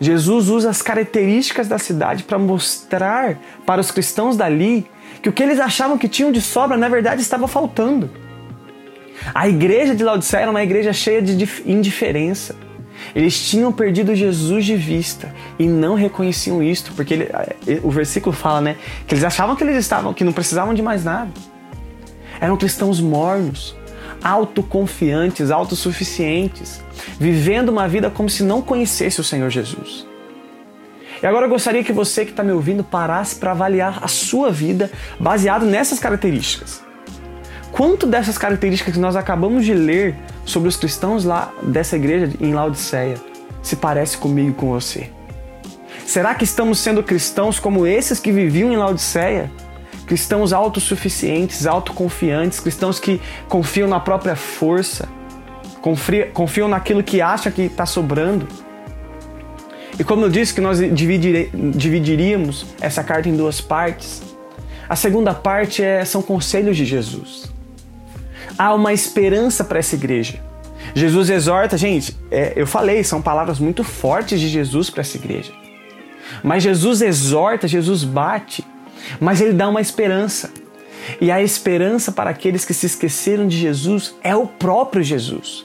Jesus 0.00 0.48
usa 0.48 0.70
as 0.70 0.82
características 0.82 1.66
da 1.68 1.78
cidade 1.78 2.22
para 2.22 2.38
mostrar 2.38 3.38
para 3.66 3.80
os 3.80 3.90
cristãos 3.90 4.36
dali 4.36 4.86
que 5.22 5.28
o 5.28 5.32
que 5.32 5.42
eles 5.42 5.58
achavam 5.58 5.98
que 5.98 6.06
tinham 6.06 6.30
de 6.30 6.40
sobra, 6.40 6.76
na 6.76 6.88
verdade, 6.88 7.22
estava 7.22 7.48
faltando. 7.48 8.10
A 9.34 9.48
igreja 9.48 9.94
de 9.94 10.04
Laodiceia 10.04 10.42
era 10.42 10.50
uma 10.50 10.62
igreja 10.62 10.92
cheia 10.92 11.20
de 11.20 11.48
indiferença. 11.66 12.54
Eles 13.14 13.48
tinham 13.48 13.72
perdido 13.72 14.14
Jesus 14.14 14.64
de 14.64 14.76
vista 14.76 15.32
e 15.58 15.66
não 15.66 15.94
reconheciam 15.94 16.62
isto, 16.62 16.92
porque 16.94 17.14
ele, 17.14 17.28
o 17.82 17.90
versículo 17.90 18.34
fala, 18.34 18.60
né, 18.60 18.76
que 19.06 19.14
eles 19.14 19.24
achavam 19.24 19.56
que 19.56 19.64
eles 19.64 19.76
estavam, 19.76 20.12
que 20.12 20.24
não 20.24 20.32
precisavam 20.32 20.74
de 20.74 20.82
mais 20.82 21.04
nada. 21.04 21.30
Eram 22.40 22.56
cristãos 22.56 23.00
mornos, 23.00 23.76
autoconfiantes, 24.22 25.50
autossuficientes, 25.50 26.82
vivendo 27.18 27.68
uma 27.68 27.88
vida 27.88 28.10
como 28.10 28.28
se 28.28 28.42
não 28.42 28.60
conhecesse 28.60 29.20
o 29.20 29.24
Senhor 29.24 29.50
Jesus. 29.50 30.06
E 31.22 31.26
agora 31.26 31.46
eu 31.46 31.50
gostaria 31.50 31.82
que 31.82 31.92
você 31.92 32.24
que 32.24 32.30
está 32.30 32.44
me 32.44 32.52
ouvindo 32.52 32.84
parasse 32.84 33.36
para 33.36 33.50
avaliar 33.50 33.98
a 34.02 34.08
sua 34.08 34.50
vida 34.50 34.90
baseado 35.18 35.66
nessas 35.66 35.98
características. 35.98 36.87
Quanto 37.78 38.08
dessas 38.08 38.36
características 38.36 38.92
que 38.92 38.98
nós 38.98 39.14
acabamos 39.14 39.64
de 39.64 39.72
ler 39.72 40.16
sobre 40.44 40.68
os 40.68 40.76
cristãos 40.76 41.24
lá 41.24 41.52
dessa 41.62 41.94
igreja 41.94 42.28
em 42.40 42.52
Laodiceia 42.52 43.14
se 43.62 43.76
parece 43.76 44.18
comigo 44.18 44.50
e 44.50 44.52
com 44.52 44.70
você? 44.70 45.10
Será 46.04 46.34
que 46.34 46.42
estamos 46.42 46.80
sendo 46.80 47.04
cristãos 47.04 47.60
como 47.60 47.86
esses 47.86 48.18
que 48.18 48.32
viviam 48.32 48.72
em 48.72 48.76
Laodiceia? 48.76 49.48
Cristãos 50.08 50.52
autossuficientes, 50.52 51.68
autoconfiantes, 51.68 52.58
cristãos 52.58 52.98
que 52.98 53.20
confiam 53.48 53.86
na 53.86 54.00
própria 54.00 54.34
força, 54.34 55.08
confiam 56.34 56.66
naquilo 56.66 57.04
que 57.04 57.20
acham 57.20 57.52
que 57.52 57.62
está 57.62 57.86
sobrando. 57.86 58.48
E 59.96 60.02
como 60.02 60.24
eu 60.24 60.30
disse 60.30 60.52
que 60.52 60.60
nós 60.60 60.80
dividiríamos 60.80 62.66
essa 62.80 63.04
carta 63.04 63.28
em 63.28 63.36
duas 63.36 63.60
partes, 63.60 64.20
a 64.88 64.96
segunda 64.96 65.32
parte 65.32 65.80
é, 65.80 66.04
são 66.04 66.20
conselhos 66.20 66.76
de 66.76 66.84
Jesus 66.84 67.56
há 68.58 68.74
uma 68.74 68.92
esperança 68.92 69.62
para 69.62 69.78
essa 69.78 69.94
igreja. 69.94 70.40
Jesus 70.94 71.30
exorta, 71.30 71.76
gente, 71.76 72.16
é, 72.30 72.52
eu 72.56 72.66
falei, 72.66 73.04
são 73.04 73.22
palavras 73.22 73.58
muito 73.58 73.84
fortes 73.84 74.40
de 74.40 74.48
Jesus 74.48 74.90
para 74.90 75.02
essa 75.02 75.16
igreja. 75.16 75.52
Mas 76.42 76.62
Jesus 76.62 77.00
exorta, 77.00 77.68
Jesus 77.68 78.04
bate, 78.04 78.64
mas 79.20 79.40
ele 79.40 79.52
dá 79.52 79.68
uma 79.68 79.80
esperança. 79.80 80.50
E 81.20 81.30
a 81.30 81.42
esperança 81.42 82.12
para 82.12 82.30
aqueles 82.30 82.64
que 82.64 82.74
se 82.74 82.86
esqueceram 82.86 83.46
de 83.46 83.56
Jesus 83.56 84.14
é 84.22 84.36
o 84.36 84.46
próprio 84.46 85.02
Jesus. 85.02 85.64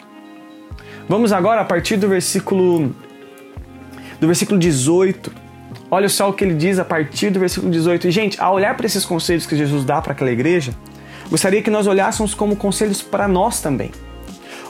Vamos 1.08 1.34
agora 1.34 1.62
a 1.62 1.66
partir 1.66 1.98
do 1.98 2.08
versículo 2.08 2.96
do 4.20 4.28
versículo 4.28 4.58
18. 4.58 5.32
Olha 5.92 6.08
só 6.08 6.30
o 6.30 6.34
que 6.34 6.46
ele 6.46 6.56
diz 6.56 6.80
a 6.80 6.86
partir 6.86 7.30
do 7.30 7.40
versículo 7.40 7.72
18. 7.72 8.08
E, 8.08 8.12
gente, 8.12 8.42
ao 8.42 8.56
olhar 8.56 8.76
para 8.76 8.86
esses 8.86 9.04
conselhos 9.04 9.46
que 9.46 9.56
Jesus 9.56 9.84
dá 9.84 10.02
para 10.02 10.14
aquela 10.14 10.32
igreja, 10.32 10.74
gostaria 11.34 11.64
que 11.64 11.72
nós 11.72 11.88
olhássemos 11.88 12.36
como 12.36 12.56
conselhos 12.56 13.02
para 13.02 13.28
nós 13.28 13.60
também. 13.60 13.90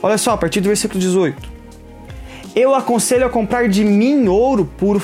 Olha 0.02 0.18
só, 0.18 0.32
a 0.32 0.38
partir 0.38 0.62
do 0.62 0.70
versículo 0.70 0.98
18. 0.98 1.52
Eu 2.56 2.74
aconselho 2.74 3.26
a 3.26 3.30
comprar 3.30 3.68
de 3.68 3.84
mim 3.84 4.30
ouro 4.30 4.64
puro, 4.78 5.02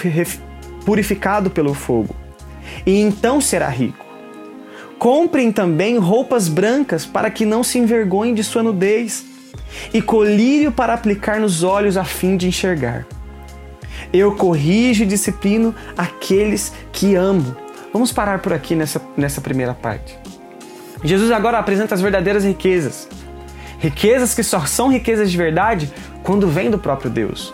purificado 0.85 1.49
pelo 1.49 1.73
fogo, 1.73 2.15
e 2.85 3.01
então 3.01 3.41
será 3.41 3.67
rico. 3.67 4.05
Comprem 4.97 5.51
também 5.51 5.97
roupas 5.97 6.47
brancas 6.47 7.05
para 7.05 7.29
que 7.29 7.43
não 7.43 7.61
se 7.61 7.77
envergonhem 7.77 8.33
de 8.33 8.43
sua 8.43 8.63
nudez, 8.63 9.25
e 9.93 10.01
colírio 10.01 10.71
para 10.71 10.93
aplicar 10.93 11.41
nos 11.41 11.61
olhos 11.61 11.97
a 11.97 12.05
fim 12.05 12.37
de 12.37 12.47
enxergar. 12.47 13.05
Eu 14.13 14.33
corrijo 14.37 15.03
e 15.03 15.05
disciplino 15.05 15.75
aqueles 15.97 16.71
que 16.93 17.15
amo. 17.15 17.53
Vamos 17.91 18.13
parar 18.13 18.39
por 18.39 18.53
aqui 18.53 18.75
nessa, 18.75 19.01
nessa 19.17 19.41
primeira 19.41 19.73
parte. 19.73 20.17
Jesus 21.03 21.31
agora 21.31 21.57
apresenta 21.57 21.95
as 21.95 22.01
verdadeiras 22.01 22.43
riquezas. 22.43 23.07
Riquezas 23.79 24.35
que 24.35 24.43
só 24.43 24.65
são 24.65 24.89
riquezas 24.89 25.31
de 25.31 25.37
verdade 25.37 25.91
quando 26.23 26.47
vêm 26.47 26.69
do 26.69 26.77
próprio 26.77 27.09
Deus. 27.09 27.53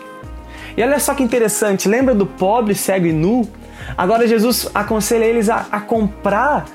E 0.76 0.82
olha 0.82 0.98
só 0.98 1.14
que 1.14 1.22
interessante, 1.22 1.88
lembra 1.88 2.14
do 2.14 2.26
pobre, 2.26 2.74
cego 2.74 3.06
e 3.06 3.12
nu? 3.12 3.48
Agora 3.96 4.26
Jesus 4.26 4.68
aconselha 4.74 5.24
eles 5.24 5.48
a, 5.48 5.66
a 5.70 5.80
comprar 5.80 6.66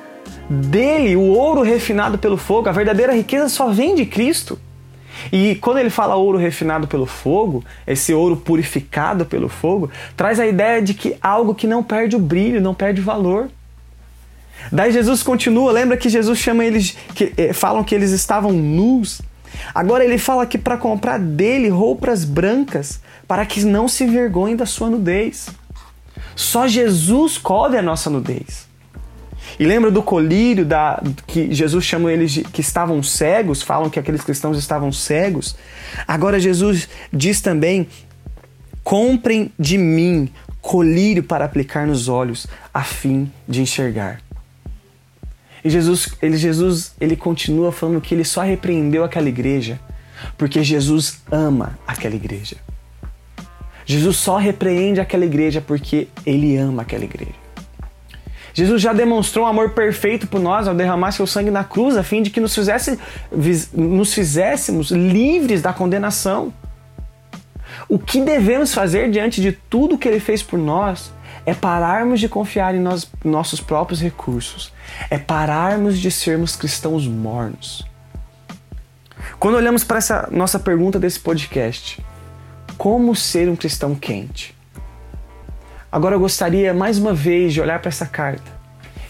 dele 0.50 1.16
o 1.16 1.22
ouro 1.22 1.62
refinado 1.62 2.18
pelo 2.18 2.38
fogo. 2.38 2.70
A 2.70 2.72
verdadeira 2.72 3.14
riqueza 3.14 3.50
só 3.50 3.70
vem 3.70 3.94
de 3.94 4.06
Cristo. 4.06 4.58
E 5.32 5.56
quando 5.56 5.78
ele 5.78 5.90
fala 5.90 6.16
ouro 6.16 6.38
refinado 6.38 6.88
pelo 6.88 7.06
fogo, 7.06 7.64
esse 7.86 8.14
ouro 8.14 8.38
purificado 8.38 9.26
pelo 9.26 9.50
fogo, 9.50 9.92
traz 10.16 10.40
a 10.40 10.48
ideia 10.48 10.82
de 10.82 10.94
que 10.94 11.16
algo 11.22 11.54
que 11.54 11.68
não 11.68 11.84
perde 11.84 12.16
o 12.16 12.20
brilho, 12.20 12.62
não 12.62 12.74
perde 12.74 13.02
o 13.02 13.04
valor. 13.04 13.50
Daí 14.72 14.92
Jesus 14.92 15.24
continua, 15.24 15.72
lembra 15.72 15.96
que 15.96 16.10
Jesus 16.10 16.40
chama 16.40 16.66
eles, 16.66 16.98
que 17.16 17.34
eh, 17.38 17.54
falam 17.54 17.84
que 17.84 17.96
eles 17.96 18.12
estavam 18.12 18.52
nus. 18.52 19.22
Agora 19.74 20.04
ele 20.04 20.18
fala 20.18 20.46
que 20.46 20.58
para 20.58 20.78
comprar 20.78 21.20
dele 21.20 21.70
roupas 21.70 22.26
brancas, 22.26 23.02
para 23.28 23.46
que 23.46 23.64
não 23.64 23.88
se 23.88 24.04
envergonhem 24.04 24.56
da 24.56 24.66
sua 24.66 24.90
nudez. 24.90 25.50
Só 26.36 26.68
Jesus 26.68 27.38
cobre 27.38 27.78
a 27.78 27.82
nossa 27.82 28.10
nudez. 28.10 28.70
E 29.60 29.66
lembra 29.66 29.92
do 29.92 30.02
colírio 30.02 30.66
da, 30.66 31.02
que 31.28 31.54
Jesus 31.54 31.84
chama 31.84 32.12
eles 32.12 32.32
de, 32.32 32.44
que 32.44 32.62
estavam 32.62 33.04
cegos, 33.04 33.62
falam 33.62 33.90
que 33.90 34.00
aqueles 34.00 34.22
cristãos 34.22 34.58
estavam 34.58 34.92
cegos. 34.92 35.56
Agora 36.08 36.40
Jesus 36.40 36.88
diz 37.12 37.42
também: 37.42 37.88
comprem 38.84 39.52
de 39.60 39.78
mim 39.78 40.30
colírio 40.62 41.24
para 41.24 41.46
aplicar 41.46 41.86
nos 41.86 42.08
olhos, 42.08 42.48
a 42.74 42.84
fim 42.84 43.32
de 43.48 43.62
enxergar. 43.62 44.22
E 45.64 45.70
Jesus, 45.70 46.10
ele, 46.22 46.38
Jesus, 46.38 46.96
ele 47.00 47.16
continua 47.16 47.72
falando 47.72 48.02
que 48.02 48.16
ele 48.16 48.24
só 48.24 48.42
repreendeu 48.42 49.04
aquela 49.04 49.30
igreja 49.30 49.80
porque 50.38 50.64
Jesus 50.64 51.22
ama 51.32 51.78
aquela 51.88 52.16
igreja. 52.16 52.58
Jesus 53.86 54.18
só 54.18 54.38
repreende 54.38 55.00
aquela 55.00 55.26
igreja 55.26 55.62
porque 55.62 56.08
ele 56.26 56.56
ama 56.58 56.84
aquela 56.84 57.04
igreja. 57.04 57.42
Jesus 58.54 58.82
já 58.82 58.92
demonstrou 58.92 59.46
um 59.46 59.48
amor 59.48 59.72
perfeito 59.72 60.28
por 60.28 60.40
nós 60.40 60.68
ao 60.68 60.76
derramar 60.76 61.12
seu 61.12 61.26
sangue 61.26 61.50
na 61.50 61.64
cruz, 61.64 61.96
a 61.96 62.04
fim 62.04 62.22
de 62.22 62.30
que 62.30 62.40
nos, 62.40 62.54
fizesse, 62.54 63.00
nos 63.74 64.14
fizéssemos 64.14 64.92
livres 64.92 65.62
da 65.62 65.72
condenação. 65.72 66.54
O 67.88 67.98
que 67.98 68.22
devemos 68.22 68.74
fazer 68.74 69.10
diante 69.10 69.42
de 69.42 69.54
tudo 69.54 69.98
que 69.98 70.08
ele 70.08 70.20
fez 70.20 70.44
por 70.44 70.60
nós 70.60 71.12
é 71.46 71.54
pararmos 71.54 72.20
de 72.20 72.30
confiar 72.30 72.76
em 72.76 72.80
nós, 72.80 73.10
nossos 73.24 73.60
próprios 73.60 74.02
recursos, 74.02 74.72
é 75.10 75.18
pararmos 75.18 76.00
de 76.00 76.12
sermos 76.12 76.56
cristãos 76.56 77.08
mornos. 77.08 77.86
Quando 79.40 79.56
olhamos 79.56 79.84
para 79.84 79.98
essa 79.98 80.28
nossa 80.32 80.60
pergunta 80.60 81.00
desse 81.00 81.20
podcast, 81.20 82.04
como 82.78 83.16
ser 83.16 83.50
um 83.50 83.56
cristão 83.56 83.96
quente? 83.96 84.56
Agora 85.92 86.16
eu 86.16 86.20
gostaria 86.20 86.74
mais 86.74 86.98
uma 86.98 87.14
vez 87.14 87.54
de 87.54 87.62
olhar 87.62 87.80
para 87.80 87.90
essa 87.90 88.06
carta. 88.06 88.62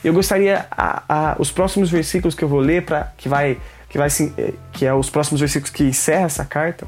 Eu 0.03 0.13
gostaria 0.13 0.65
a, 0.71 1.03
a, 1.07 1.35
os 1.37 1.51
próximos 1.51 1.89
versículos 1.89 2.33
que 2.33 2.43
eu 2.43 2.49
vou 2.49 2.59
ler 2.59 2.83
para 2.85 3.13
que 3.17 3.29
vai 3.29 3.59
que 3.87 3.97
vai 3.97 4.07
eh, 4.37 4.53
que 4.71 4.85
é 4.85 4.93
os 4.93 5.09
próximos 5.09 5.41
versículos 5.41 5.69
que 5.69 5.83
encerra 5.83 6.25
essa 6.25 6.45
carta 6.45 6.87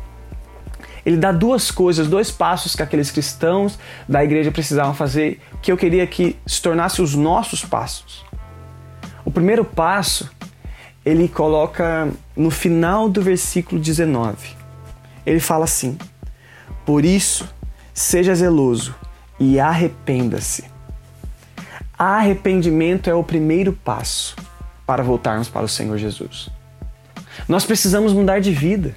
ele 1.06 1.18
dá 1.18 1.32
duas 1.32 1.70
coisas, 1.70 2.08
dois 2.08 2.32
passos 2.32 2.76
que 2.76 2.82
aqueles 2.82 3.12
cristãos 3.12 3.78
da 4.08 4.24
igreja 4.24 4.52
precisavam 4.52 4.94
fazer, 4.94 5.42
que 5.62 5.72
eu 5.72 5.78
queria 5.78 6.08
que 6.08 6.38
se 6.46 6.62
tornasse 6.62 7.02
os 7.02 7.14
nossos 7.14 7.64
passos. 7.64 8.24
O 9.26 9.32
primeiro 9.32 9.66
passo, 9.66 10.30
ele 11.06 11.28
coloca 11.28 12.10
no 12.36 12.50
final 12.50 13.10
do 13.10 13.22
versículo 13.22 13.82
19. 13.82 14.56
Ele 15.26 15.40
fala 15.40 15.66
assim: 15.66 15.98
Por 16.86 17.04
isso, 17.04 17.48
seja 17.94 18.34
zeloso 18.36 18.96
e 19.40 19.60
arrependa-se. 19.60 20.66
Arrependimento 21.98 23.10
é 23.10 23.14
o 23.14 23.24
primeiro 23.24 23.74
passo 23.74 24.36
para 24.86 25.04
voltarmos 25.04 25.48
para 25.48 25.66
o 25.66 25.70
Senhor 25.70 25.98
Jesus. 25.98 26.50
Nós 27.48 27.66
precisamos 27.66 28.14
mudar 28.14 28.40
de 28.40 28.52
vida. 28.52 28.96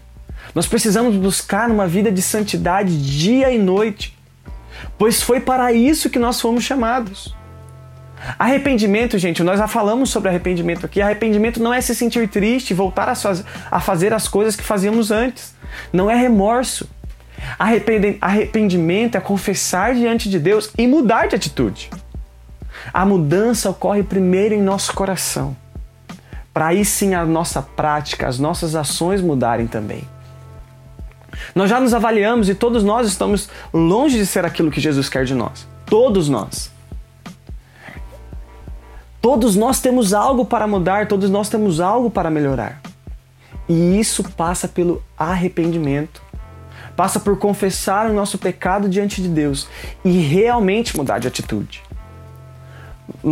Nós 0.56 0.66
precisamos 0.66 1.14
buscar 1.16 1.70
uma 1.70 1.86
vida 1.86 2.10
de 2.10 2.22
santidade 2.22 2.96
dia 2.96 3.52
e 3.52 3.58
noite, 3.58 4.16
pois 4.96 5.20
foi 5.20 5.38
para 5.38 5.70
isso 5.70 6.08
que 6.08 6.18
nós 6.18 6.40
fomos 6.40 6.64
chamados. 6.64 7.36
Arrependimento, 8.38 9.18
gente, 9.18 9.42
nós 9.42 9.58
já 9.58 9.68
falamos 9.68 10.08
sobre 10.08 10.30
arrependimento 10.30 10.86
aqui. 10.86 11.02
Arrependimento 11.02 11.62
não 11.62 11.74
é 11.74 11.82
se 11.82 11.94
sentir 11.94 12.26
triste 12.28 12.72
voltar 12.72 13.06
a 13.70 13.80
fazer 13.80 14.14
as 14.14 14.28
coisas 14.28 14.56
que 14.56 14.62
fazíamos 14.62 15.10
antes. 15.10 15.54
Não 15.92 16.10
é 16.10 16.16
remorso. 16.16 16.88
Arrependimento 18.22 19.18
é 19.18 19.20
confessar 19.20 19.94
diante 19.94 20.30
de 20.30 20.38
Deus 20.38 20.70
e 20.78 20.86
mudar 20.86 21.28
de 21.28 21.36
atitude. 21.36 21.90
A 22.94 23.04
mudança 23.04 23.68
ocorre 23.68 24.02
primeiro 24.02 24.54
em 24.54 24.62
nosso 24.62 24.94
coração. 24.94 25.54
para 26.50 26.68
aí 26.68 26.82
sim 26.82 27.12
a 27.12 27.26
nossa 27.26 27.60
prática, 27.60 28.26
as 28.26 28.38
nossas 28.38 28.74
ações 28.74 29.20
mudarem 29.20 29.66
também. 29.66 30.15
Nós 31.54 31.70
já 31.70 31.80
nos 31.80 31.94
avaliamos 31.94 32.48
e 32.48 32.54
todos 32.54 32.84
nós 32.84 33.06
estamos 33.06 33.48
longe 33.72 34.18
de 34.18 34.26
ser 34.26 34.44
aquilo 34.44 34.70
que 34.70 34.80
Jesus 34.80 35.08
quer 35.08 35.24
de 35.24 35.34
nós. 35.34 35.66
Todos 35.86 36.28
nós. 36.28 36.70
Todos 39.20 39.56
nós 39.56 39.80
temos 39.80 40.14
algo 40.14 40.44
para 40.44 40.66
mudar, 40.66 41.08
todos 41.08 41.28
nós 41.28 41.48
temos 41.48 41.80
algo 41.80 42.10
para 42.10 42.30
melhorar. 42.30 42.80
E 43.68 43.98
isso 43.98 44.22
passa 44.22 44.68
pelo 44.68 45.02
arrependimento. 45.18 46.22
Passa 46.94 47.20
por 47.20 47.38
confessar 47.38 48.08
o 48.08 48.14
nosso 48.14 48.38
pecado 48.38 48.88
diante 48.88 49.20
de 49.20 49.28
Deus 49.28 49.68
e 50.04 50.10
realmente 50.18 50.96
mudar 50.96 51.18
de 51.18 51.28
atitude. 51.28 51.82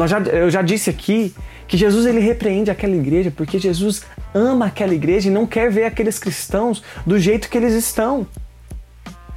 Já, 0.06 0.18
eu 0.18 0.50
já 0.50 0.62
disse 0.62 0.90
aqui 0.90 1.34
que 1.66 1.76
Jesus 1.76 2.06
ele 2.06 2.21
repreende 2.21 2.71
aquela 2.71 2.94
igreja 2.94 3.33
porque 3.35 3.59
Jesus 3.59 4.02
ama 4.35 4.66
aquela 4.66 4.94
igreja 4.94 5.28
e 5.28 5.33
não 5.33 5.47
quer 5.47 5.71
ver 5.71 5.85
aqueles 5.85 6.18
cristãos 6.18 6.83
do 7.06 7.18
jeito 7.18 7.49
que 7.49 7.56
eles 7.56 7.75
estão. 7.75 8.26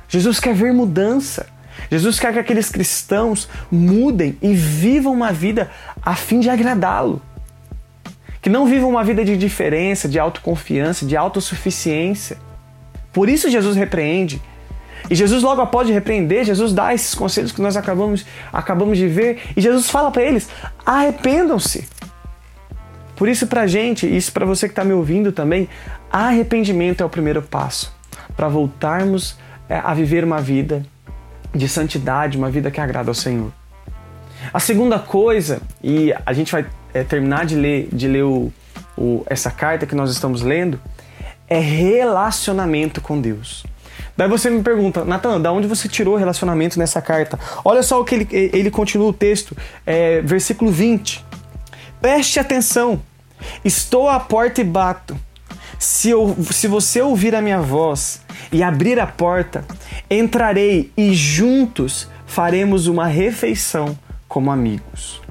Jesus 0.10 0.40
quer 0.40 0.54
ver 0.54 0.74
mudança. 0.74 1.48
Jesus 1.92 2.20
quer 2.20 2.34
que 2.34 2.40
aqueles 2.40 2.70
cristãos 2.70 3.48
mudem 3.72 4.38
e 4.42 4.54
vivam 4.54 5.14
uma 5.14 5.32
vida 5.32 5.70
a 6.02 6.16
fim 6.16 6.40
de 6.40 6.50
agradá-lo. 6.50 7.22
Que 8.42 8.50
não 8.50 8.66
vivam 8.66 8.90
uma 8.90 9.04
vida 9.04 9.24
de 9.24 9.38
diferença, 9.38 10.08
de 10.08 10.20
autoconfiança, 10.20 11.06
de 11.06 11.16
autossuficiência. 11.16 12.38
Por 13.14 13.30
isso 13.30 13.50
Jesus 13.50 13.76
repreende. 13.76 14.42
E 15.10 15.16
Jesus 15.16 15.44
logo 15.44 15.62
após 15.62 15.88
de 15.88 15.94
repreender, 15.94 16.44
Jesus 16.44 16.74
dá 16.74 16.94
esses 16.94 17.16
conselhos 17.16 17.52
que 17.52 17.62
nós 17.62 17.78
acabamos, 17.78 18.26
acabamos 18.52 18.98
de 18.98 19.08
ver, 19.08 19.40
e 19.56 19.62
Jesus 19.62 19.90
fala 19.90 20.12
para 20.12 20.24
eles: 20.24 20.50
arrependam-se. 20.86 21.88
Por 23.18 23.28
isso, 23.28 23.48
para 23.48 23.66
gente, 23.66 24.06
isso 24.08 24.32
para 24.32 24.46
você 24.46 24.68
que 24.68 24.72
está 24.72 24.84
me 24.84 24.94
ouvindo 24.94 25.32
também, 25.32 25.68
arrependimento 26.12 27.02
é 27.02 27.06
o 27.06 27.10
primeiro 27.10 27.42
passo 27.42 27.92
para 28.36 28.48
voltarmos 28.48 29.38
é, 29.68 29.80
a 29.80 29.94
viver 29.94 30.24
uma 30.24 30.40
vida 30.40 30.86
de 31.54 31.68
santidade, 31.68 32.38
uma 32.38 32.52
vida 32.52 32.70
que 32.70 32.80
agrada 32.80 33.10
ao 33.10 33.16
Senhor. 33.16 33.52
A 34.54 34.60
segunda 34.60 35.00
coisa, 35.00 35.62
e 35.84 36.14
a 36.26 36.32
gente 36.32 36.52
vai 36.52 36.66
é, 36.94 37.04
terminar 37.04 37.46
de 37.46 37.56
ler, 37.56 37.90
de 37.92 38.08
ler 38.08 38.24
o, 38.24 38.54
o, 38.96 39.24
essa 39.26 39.50
carta 39.50 39.88
que 39.88 39.96
nós 39.96 40.12
estamos 40.12 40.44
lendo, 40.44 40.80
é 41.50 41.58
relacionamento 41.58 43.02
com 43.02 43.20
Deus. 43.20 43.66
Daí 44.16 44.28
você 44.28 44.50
me 44.50 44.62
pergunta, 44.64 45.04
Natan, 45.06 45.40
da 45.40 45.52
onde 45.52 45.68
você 45.68 45.88
tirou 45.88 46.16
relacionamento 46.16 46.78
nessa 46.78 47.02
carta? 47.02 47.40
Olha 47.64 47.84
só 47.84 48.00
o 48.00 48.06
que 48.06 48.16
ele, 48.16 48.28
ele 48.32 48.72
continua 48.72 49.08
o 49.08 49.14
texto, 49.14 49.56
é, 49.86 50.22
versículo 50.22 50.72
20. 50.72 51.27
Preste 52.02 52.40
atenção, 52.40 53.02
estou 53.64 54.08
à 54.08 54.20
porta 54.20 54.62
e 54.62 54.64
bato. 54.64 55.18
Se, 55.80 56.10
eu, 56.10 56.36
se 56.52 56.68
você 56.68 57.02
ouvir 57.02 57.36
a 57.36 57.42
minha 57.42 57.62
voz 57.62 58.22
e 58.52 58.64
abrir 58.64 59.00
a 59.00 59.08
porta, 59.08 59.66
entrarei 60.10 60.92
e 60.98 61.14
juntos 61.14 62.10
faremos 62.26 62.88
uma 62.88 63.06
refeição 63.06 63.98
como 64.28 64.52
amigos. 64.52 65.22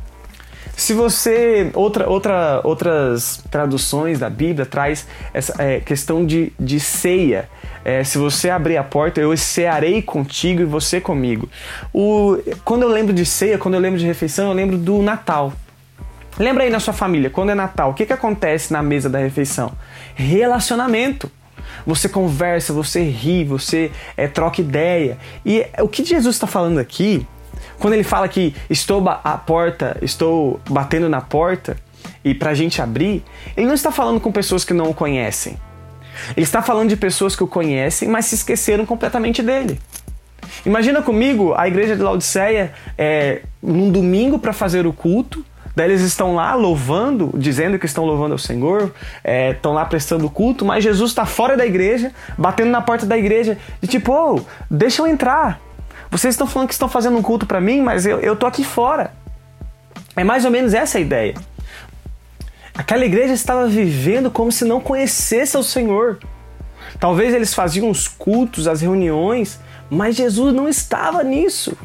Se 0.77 0.93
você 0.93 1.71
outra, 1.73 2.09
outra, 2.09 2.61
outras 2.63 3.43
traduções 3.51 4.19
da 4.19 4.29
Bíblia 4.29 4.67
traz 4.67 5.07
essa 5.33 5.55
é, 5.59 5.81
questão 5.81 6.25
de, 6.25 6.53
de 6.61 6.79
ceia. 6.79 7.49
É, 7.83 8.05
se 8.05 8.19
você 8.19 8.51
abrir 8.51 8.77
a 8.77 8.85
porta, 8.85 9.21
eu 9.21 9.35
cearei 9.37 10.03
contigo 10.03 10.61
e 10.61 10.65
você 10.65 11.01
comigo. 11.01 11.49
O, 11.95 12.37
quando 12.63 12.83
eu 12.83 12.89
lembro 12.89 13.15
de 13.15 13.25
ceia, 13.25 13.57
quando 13.57 13.75
eu 13.75 13.81
lembro 13.81 13.99
de 13.99 14.05
refeição, 14.05 14.49
eu 14.49 14.53
lembro 14.53 14.77
do 14.77 15.01
Natal. 15.01 15.53
Lembra 16.38 16.64
aí 16.64 16.71
na 16.71 16.81
sua 16.81 16.93
família, 16.93 17.31
quando 17.31 17.50
é 17.50 17.55
Natal, 17.55 17.90
o 17.90 17.95
que, 17.95 18.05
que 18.05 18.12
acontece 18.12 18.73
na 18.73 18.83
mesa 18.83 19.09
da 19.09 19.19
refeição? 19.19 19.73
Relacionamento. 20.14 21.31
Você 21.87 22.09
conversa, 22.09 22.73
você 22.73 23.02
ri, 23.05 23.45
você 23.45 23.90
é, 24.16 24.26
troca 24.26 24.61
ideia. 24.61 25.16
E 25.45 25.64
o 25.81 25.88
que 25.88 26.05
Jesus 26.05 26.37
está 26.37 26.47
falando 26.47 26.78
aqui, 26.78 27.26
quando 27.78 27.95
ele 27.95 28.05
fala 28.05 28.28
que 28.28 28.55
estou 28.69 29.09
a 29.09 29.38
porta, 29.38 29.97
estou 30.02 30.61
batendo 30.69 31.09
na 31.09 31.21
porta 31.21 31.76
e 32.25 32.34
para 32.34 32.50
a 32.50 32.54
gente 32.54 32.82
abrir, 32.82 33.25
ele 33.56 33.67
não 33.67 33.75
está 33.75 33.91
falando 33.91 34.21
com 34.21 34.30
pessoas 34.30 34.65
que 34.65 34.75
não 34.75 34.91
o 34.91 34.95
conhecem. 34.95 35.56
Ele 36.37 36.45
está 36.45 36.61
falando 36.61 36.89
de 36.89 36.97
pessoas 36.97 37.37
que 37.37 37.45
o 37.45 37.47
conhecem, 37.47 38.08
mas 38.08 38.26
se 38.26 38.34
esqueceram 38.34 38.84
completamente 38.84 39.43
dele. 39.43 39.80
Imagina 40.65 41.02
comigo 41.02 41.54
a 41.56 41.67
igreja 41.69 41.97
de 41.97 42.02
Laodiceia 42.02 42.73
é, 42.97 43.43
num 43.63 43.91
domingo 43.91 44.39
para 44.39 44.52
fazer 44.52 44.87
o 44.87 44.93
culto 44.93 45.45
Daí 45.76 45.91
eles 45.91 46.00
estão 46.00 46.34
lá 46.34 46.54
louvando, 46.54 47.30
dizendo 47.36 47.78
que 47.78 47.84
estão 47.84 48.06
louvando 48.06 48.32
ao 48.32 48.39
Senhor, 48.39 48.95
é, 49.23 49.50
estão 49.50 49.75
lá 49.75 49.84
prestando 49.84 50.30
culto, 50.30 50.65
mas 50.65 50.82
Jesus 50.82 51.10
está 51.10 51.26
fora 51.26 51.54
da 51.54 51.67
igreja, 51.67 52.12
batendo 52.39 52.71
na 52.71 52.80
porta 52.80 53.04
da 53.04 53.19
igreja, 53.19 53.58
e 53.82 53.86
tipo, 53.86 54.10
oh, 54.10 54.41
deixa 54.71 55.02
eu 55.02 55.06
entrar. 55.06 55.60
Vocês 56.10 56.32
estão 56.32 56.47
falando 56.47 56.69
que 56.69 56.73
estão 56.73 56.89
fazendo 56.89 57.19
um 57.19 57.23
culto 57.23 57.45
para 57.45 57.60
mim, 57.60 57.82
mas 57.82 58.06
eu, 58.06 58.19
eu 58.21 58.34
tô 58.34 58.47
aqui 58.47 58.65
fora. 58.65 59.12
É 60.17 60.25
mais 60.25 60.47
ou 60.47 60.50
menos 60.50 60.73
essa 60.73 60.97
a 60.97 61.00
ideia. 61.00 61.34
Aquela 62.75 63.04
igreja 63.04 63.34
estava 63.34 63.67
vivendo 63.67 64.30
como 64.30 64.50
se 64.50 64.65
não 64.65 64.80
conhecesse 64.80 65.58
o 65.58 65.62
Senhor. 65.62 66.19
Talvez 66.99 67.34
eles 67.34 67.52
faziam 67.52 67.91
os 67.91 68.08
cultos, 68.08 68.67
as 68.67 68.80
reuniões, 68.80 69.60
mas 69.91 70.17
Jesus 70.17 70.54
não 70.54 70.67
estava 70.67 71.23
nisso. 71.23 71.76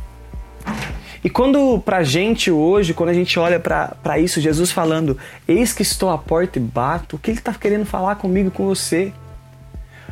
E 1.23 1.29
quando 1.29 1.79
pra 1.79 2.03
gente 2.03 2.49
hoje, 2.49 2.93
quando 2.93 3.10
a 3.10 3.13
gente 3.13 3.38
olha 3.38 3.60
para 3.60 4.17
isso, 4.19 4.41
Jesus 4.41 4.71
falando, 4.71 5.17
eis 5.47 5.71
que 5.71 5.84
estou 5.84 6.10
à 6.10 6.17
porta 6.17 6.57
e 6.57 6.62
bato, 6.62 7.15
o 7.15 7.19
que 7.19 7.29
ele 7.29 7.38
está 7.38 7.53
querendo 7.53 7.86
falar 7.86 8.15
comigo 8.15 8.47
e 8.47 8.51
com 8.51 8.65
você? 8.65 9.13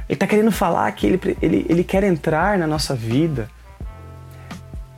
Ele 0.07 0.15
está 0.15 0.27
querendo 0.27 0.51
falar 0.51 0.91
que 0.91 1.07
ele, 1.07 1.37
ele, 1.41 1.65
ele 1.67 1.83
quer 1.83 2.03
entrar 2.03 2.57
na 2.57 2.67
nossa 2.67 2.95
vida, 2.95 3.49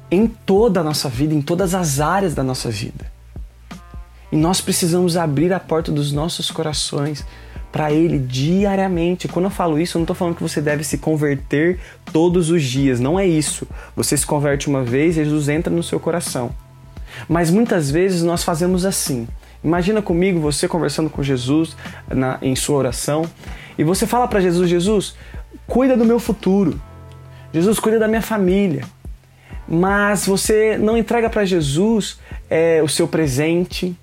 em 0.09 0.27
toda 0.27 0.81
a 0.81 0.83
nossa 0.83 1.07
vida, 1.07 1.33
em 1.33 1.41
todas 1.41 1.73
as 1.73 2.01
áreas 2.01 2.35
da 2.35 2.43
nossa 2.43 2.69
vida. 2.69 3.09
E 4.31 4.35
nós 4.35 4.59
precisamos 4.61 5.15
abrir 5.15 5.53
a 5.53 5.59
porta 5.59 5.91
dos 5.91 6.11
nossos 6.11 6.51
corações 6.51 7.25
para 7.71 7.91
Ele 7.91 8.19
diariamente. 8.19 9.27
Quando 9.27 9.45
eu 9.45 9.51
falo 9.51 9.79
isso, 9.79 9.97
eu 9.97 9.99
não 9.99 10.03
estou 10.03 10.15
falando 10.15 10.35
que 10.35 10.43
você 10.43 10.61
deve 10.61 10.83
se 10.83 10.97
converter 10.97 11.79
todos 12.11 12.49
os 12.49 12.63
dias. 12.63 12.99
Não 12.99 13.19
é 13.19 13.25
isso. 13.25 13.67
Você 13.95 14.17
se 14.17 14.25
converte 14.25 14.67
uma 14.67 14.83
vez 14.83 15.15
Jesus 15.15 15.49
entra 15.49 15.73
no 15.73 15.83
seu 15.83 15.99
coração. 15.99 16.51
Mas 17.27 17.49
muitas 17.49 17.89
vezes 17.89 18.23
nós 18.23 18.43
fazemos 18.43 18.85
assim. 18.85 19.27
Imagina 19.63 20.01
comigo 20.01 20.39
você 20.39 20.67
conversando 20.67 21.09
com 21.09 21.21
Jesus 21.21 21.75
na, 22.09 22.39
em 22.41 22.55
sua 22.55 22.77
oração 22.77 23.29
e 23.77 23.83
você 23.83 24.07
fala 24.07 24.27
para 24.27 24.39
Jesus: 24.39 24.69
Jesus, 24.69 25.15
cuida 25.67 25.95
do 25.95 26.05
meu 26.05 26.19
futuro. 26.19 26.79
Jesus, 27.53 27.79
cuida 27.79 27.99
da 27.99 28.07
minha 28.07 28.21
família. 28.21 28.83
Mas 29.67 30.25
você 30.25 30.77
não 30.77 30.97
entrega 30.97 31.29
para 31.29 31.45
Jesus 31.45 32.19
é, 32.49 32.81
o 32.83 32.87
seu 32.87 33.07
presente, 33.07 33.95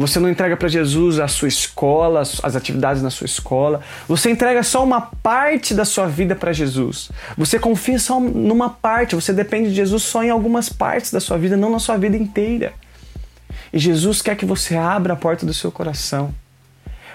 você 0.00 0.18
não 0.18 0.30
entrega 0.30 0.56
para 0.56 0.66
Jesus 0.66 1.20
a 1.20 1.28
sua 1.28 1.46
escola, 1.46 2.22
as 2.22 2.56
atividades 2.56 3.02
na 3.02 3.10
sua 3.10 3.26
escola. 3.26 3.82
Você 4.08 4.30
entrega 4.30 4.62
só 4.62 4.82
uma 4.82 5.02
parte 5.02 5.74
da 5.74 5.84
sua 5.84 6.06
vida 6.06 6.34
para 6.34 6.54
Jesus. 6.54 7.10
Você 7.36 7.58
confia 7.58 7.98
só 7.98 8.18
numa 8.18 8.70
parte. 8.70 9.14
Você 9.14 9.30
depende 9.30 9.68
de 9.68 9.74
Jesus 9.74 10.02
só 10.02 10.24
em 10.24 10.30
algumas 10.30 10.70
partes 10.70 11.12
da 11.12 11.20
sua 11.20 11.36
vida, 11.36 11.54
não 11.54 11.70
na 11.70 11.78
sua 11.78 11.98
vida 11.98 12.16
inteira. 12.16 12.72
E 13.70 13.78
Jesus 13.78 14.22
quer 14.22 14.36
que 14.36 14.46
você 14.46 14.74
abra 14.74 15.12
a 15.12 15.16
porta 15.16 15.44
do 15.44 15.52
seu 15.52 15.70
coração. 15.70 16.34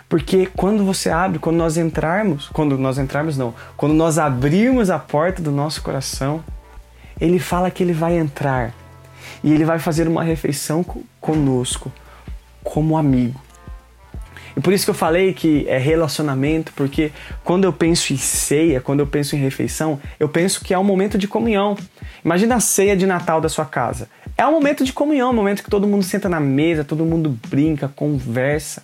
Porque 0.08 0.48
quando 0.56 0.86
você 0.86 1.10
abre, 1.10 1.40
quando 1.40 1.56
nós 1.56 1.78
entrarmos, 1.78 2.50
quando 2.50 2.78
nós 2.78 3.00
entrarmos 3.00 3.36
não, 3.36 3.56
quando 3.76 3.96
nós 3.96 4.20
abrirmos 4.20 4.92
a 4.92 5.00
porta 5.00 5.42
do 5.42 5.50
nosso 5.50 5.82
coração, 5.82 6.44
ele 7.20 7.40
fala 7.40 7.72
que 7.72 7.82
ele 7.82 7.94
vai 7.94 8.16
entrar 8.16 8.76
e 9.44 9.52
ele 9.52 9.66
vai 9.66 9.80
fazer 9.80 10.08
uma 10.08 10.24
refeição 10.24 10.86
conosco 11.20 11.92
como 12.66 12.98
amigo. 12.98 13.40
E 14.58 14.62
por 14.62 14.74
isso 14.74 14.86
que 14.86 14.90
eu 14.90 14.96
falei 14.96 15.34
que 15.34 15.66
é 15.68 15.78
relacionamento, 15.78 16.72
porque 16.76 17.12
quando 17.44 17.66
eu 17.66 17.74
penso 17.74 18.14
em 18.14 18.18
ceia, 18.18 18.80
quando 18.80 19.02
eu 19.02 19.08
penso 19.08 19.36
em 19.36 19.40
refeição, 19.40 20.00
eu 20.20 20.30
penso 20.30 20.64
que 20.64 20.74
é 20.74 20.80
um 20.80 20.84
momento 20.84 21.18
de 21.18 21.28
comunhão. 21.28 21.78
Imagina 22.24 22.56
a 22.56 22.60
ceia 22.60 22.96
de 22.96 23.06
Natal 23.06 23.42
da 23.42 23.50
sua 23.50 23.66
casa. 23.66 24.10
É 24.38 24.46
um 24.48 24.52
momento 24.52 24.84
de 24.84 24.94
comunhão, 24.94 25.32
um 25.32 25.34
momento 25.34 25.64
que 25.64 25.70
todo 25.70 25.88
mundo 25.88 26.04
senta 26.04 26.30
na 26.30 26.40
mesa, 26.40 26.84
todo 26.84 27.06
mundo 27.06 27.38
brinca, 27.50 27.88
conversa. 27.88 28.82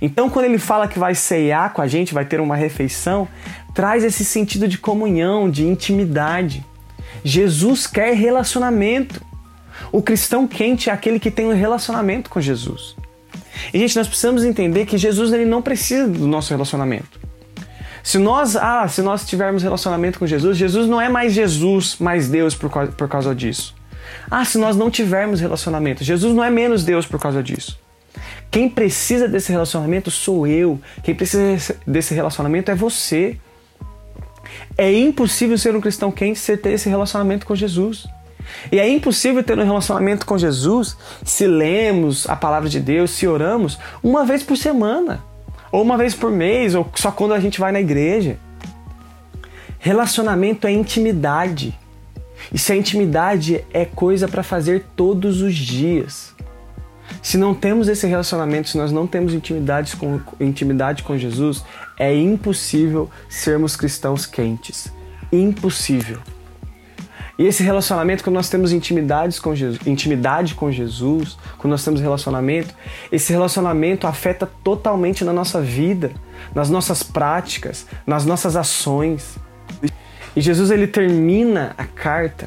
Então, 0.00 0.30
quando 0.30 0.44
ele 0.44 0.58
fala 0.58 0.86
que 0.86 0.98
vai 0.98 1.14
ceiar 1.14 1.72
com 1.72 1.82
a 1.82 1.86
gente, 1.86 2.14
vai 2.14 2.24
ter 2.24 2.40
uma 2.40 2.56
refeição, 2.56 3.26
traz 3.74 4.04
esse 4.04 4.24
sentido 4.24 4.68
de 4.68 4.78
comunhão, 4.78 5.50
de 5.50 5.66
intimidade. 5.66 6.64
Jesus 7.24 7.86
quer 7.86 8.14
relacionamento. 8.14 9.20
O 9.90 10.02
cristão 10.02 10.46
quente 10.46 10.90
é 10.90 10.92
aquele 10.92 11.18
que 11.18 11.30
tem 11.30 11.46
um 11.46 11.54
relacionamento 11.54 12.30
com 12.30 12.40
Jesus. 12.40 12.94
E 13.72 13.78
gente, 13.78 13.96
nós 13.96 14.06
precisamos 14.06 14.44
entender 14.44 14.86
que 14.86 14.96
Jesus 14.96 15.32
ele 15.32 15.44
não 15.44 15.62
precisa 15.62 16.08
do 16.08 16.26
nosso 16.26 16.50
relacionamento. 16.50 17.20
Se 18.02 18.18
nós, 18.18 18.56
ah, 18.56 18.86
se 18.88 19.00
nós 19.00 19.24
tivermos 19.24 19.62
relacionamento 19.62 20.18
com 20.18 20.26
Jesus, 20.26 20.56
Jesus 20.56 20.88
não 20.88 21.00
é 21.00 21.08
mais 21.08 21.32
Jesus, 21.32 21.96
mais 22.00 22.28
Deus 22.28 22.54
por, 22.54 22.70
por 22.70 23.08
causa 23.08 23.34
disso. 23.34 23.74
Ah, 24.30 24.44
se 24.44 24.58
nós 24.58 24.76
não 24.76 24.90
tivermos 24.90 25.40
relacionamento, 25.40 26.02
Jesus 26.02 26.34
não 26.34 26.42
é 26.42 26.50
menos 26.50 26.84
Deus 26.84 27.06
por 27.06 27.20
causa 27.20 27.42
disso. 27.42 27.78
Quem 28.50 28.68
precisa 28.68 29.28
desse 29.28 29.50
relacionamento 29.50 30.10
sou 30.10 30.46
eu. 30.46 30.80
Quem 31.02 31.14
precisa 31.14 31.74
desse 31.86 32.12
relacionamento 32.12 32.70
é 32.70 32.74
você. 32.74 33.38
É 34.76 34.92
impossível 34.92 35.56
ser 35.56 35.74
um 35.74 35.80
cristão 35.80 36.12
quente 36.12 36.38
sem 36.38 36.56
ter 36.56 36.72
esse 36.72 36.88
relacionamento 36.88 37.46
com 37.46 37.54
Jesus. 37.54 38.06
E 38.70 38.78
é 38.78 38.88
impossível 38.88 39.42
ter 39.42 39.58
um 39.58 39.64
relacionamento 39.64 40.26
com 40.26 40.38
Jesus 40.38 40.96
se 41.24 41.46
lemos 41.46 42.28
a 42.28 42.36
palavra 42.36 42.68
de 42.68 42.80
Deus, 42.80 43.10
se 43.10 43.26
oramos 43.26 43.78
uma 44.02 44.24
vez 44.24 44.42
por 44.42 44.56
semana, 44.56 45.22
ou 45.70 45.82
uma 45.82 45.96
vez 45.96 46.14
por 46.14 46.30
mês, 46.30 46.74
ou 46.74 46.88
só 46.94 47.10
quando 47.10 47.34
a 47.34 47.40
gente 47.40 47.60
vai 47.60 47.72
na 47.72 47.80
igreja. 47.80 48.38
Relacionamento 49.78 50.66
é 50.66 50.70
intimidade. 50.70 51.78
E 52.52 52.58
se 52.58 52.72
a 52.72 52.76
intimidade 52.76 53.64
é 53.72 53.84
coisa 53.84 54.28
para 54.28 54.42
fazer 54.42 54.84
todos 54.96 55.40
os 55.40 55.54
dias. 55.54 56.32
Se 57.20 57.36
não 57.36 57.54
temos 57.54 57.88
esse 57.88 58.06
relacionamento, 58.06 58.68
se 58.68 58.78
nós 58.78 58.90
não 58.90 59.06
temos 59.06 59.34
intimidade 59.34 59.96
com, 59.96 60.20
intimidade 60.40 61.02
com 61.02 61.16
Jesus, 61.16 61.64
é 61.98 62.14
impossível 62.14 63.10
sermos 63.28 63.76
cristãos 63.76 64.26
quentes. 64.26 64.92
Impossível. 65.32 66.18
E 67.42 67.44
esse 67.44 67.64
relacionamento, 67.64 68.22
quando 68.22 68.36
nós 68.36 68.48
temos 68.48 68.72
intimidades 68.72 69.40
com 69.40 69.52
Jesus, 69.52 69.84
intimidade 69.84 70.54
com 70.54 70.70
Jesus, 70.70 71.36
quando 71.58 71.72
nós 71.72 71.84
temos 71.84 72.00
relacionamento, 72.00 72.72
esse 73.10 73.32
relacionamento 73.32 74.06
afeta 74.06 74.48
totalmente 74.62 75.24
na 75.24 75.32
nossa 75.32 75.60
vida, 75.60 76.12
nas 76.54 76.70
nossas 76.70 77.02
práticas, 77.02 77.84
nas 78.06 78.24
nossas 78.24 78.54
ações. 78.54 79.38
E 80.36 80.40
Jesus 80.40 80.70
ele 80.70 80.86
termina 80.86 81.74
a 81.76 81.84
carta 81.84 82.46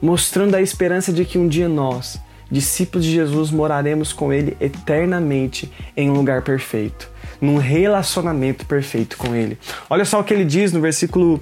mostrando 0.00 0.54
a 0.54 0.62
esperança 0.62 1.12
de 1.12 1.26
que 1.26 1.36
um 1.36 1.46
dia 1.46 1.68
nós, 1.68 2.18
discípulos 2.50 3.04
de 3.04 3.12
Jesus, 3.12 3.50
moraremos 3.50 4.14
com 4.14 4.32
ele 4.32 4.56
eternamente 4.62 5.70
em 5.94 6.08
um 6.08 6.14
lugar 6.14 6.40
perfeito, 6.40 7.06
num 7.38 7.58
relacionamento 7.58 8.64
perfeito 8.64 9.18
com 9.18 9.34
ele. 9.34 9.58
Olha 9.90 10.06
só 10.06 10.20
o 10.20 10.24
que 10.24 10.32
ele 10.32 10.46
diz 10.46 10.72
no 10.72 10.80
versículo 10.80 11.38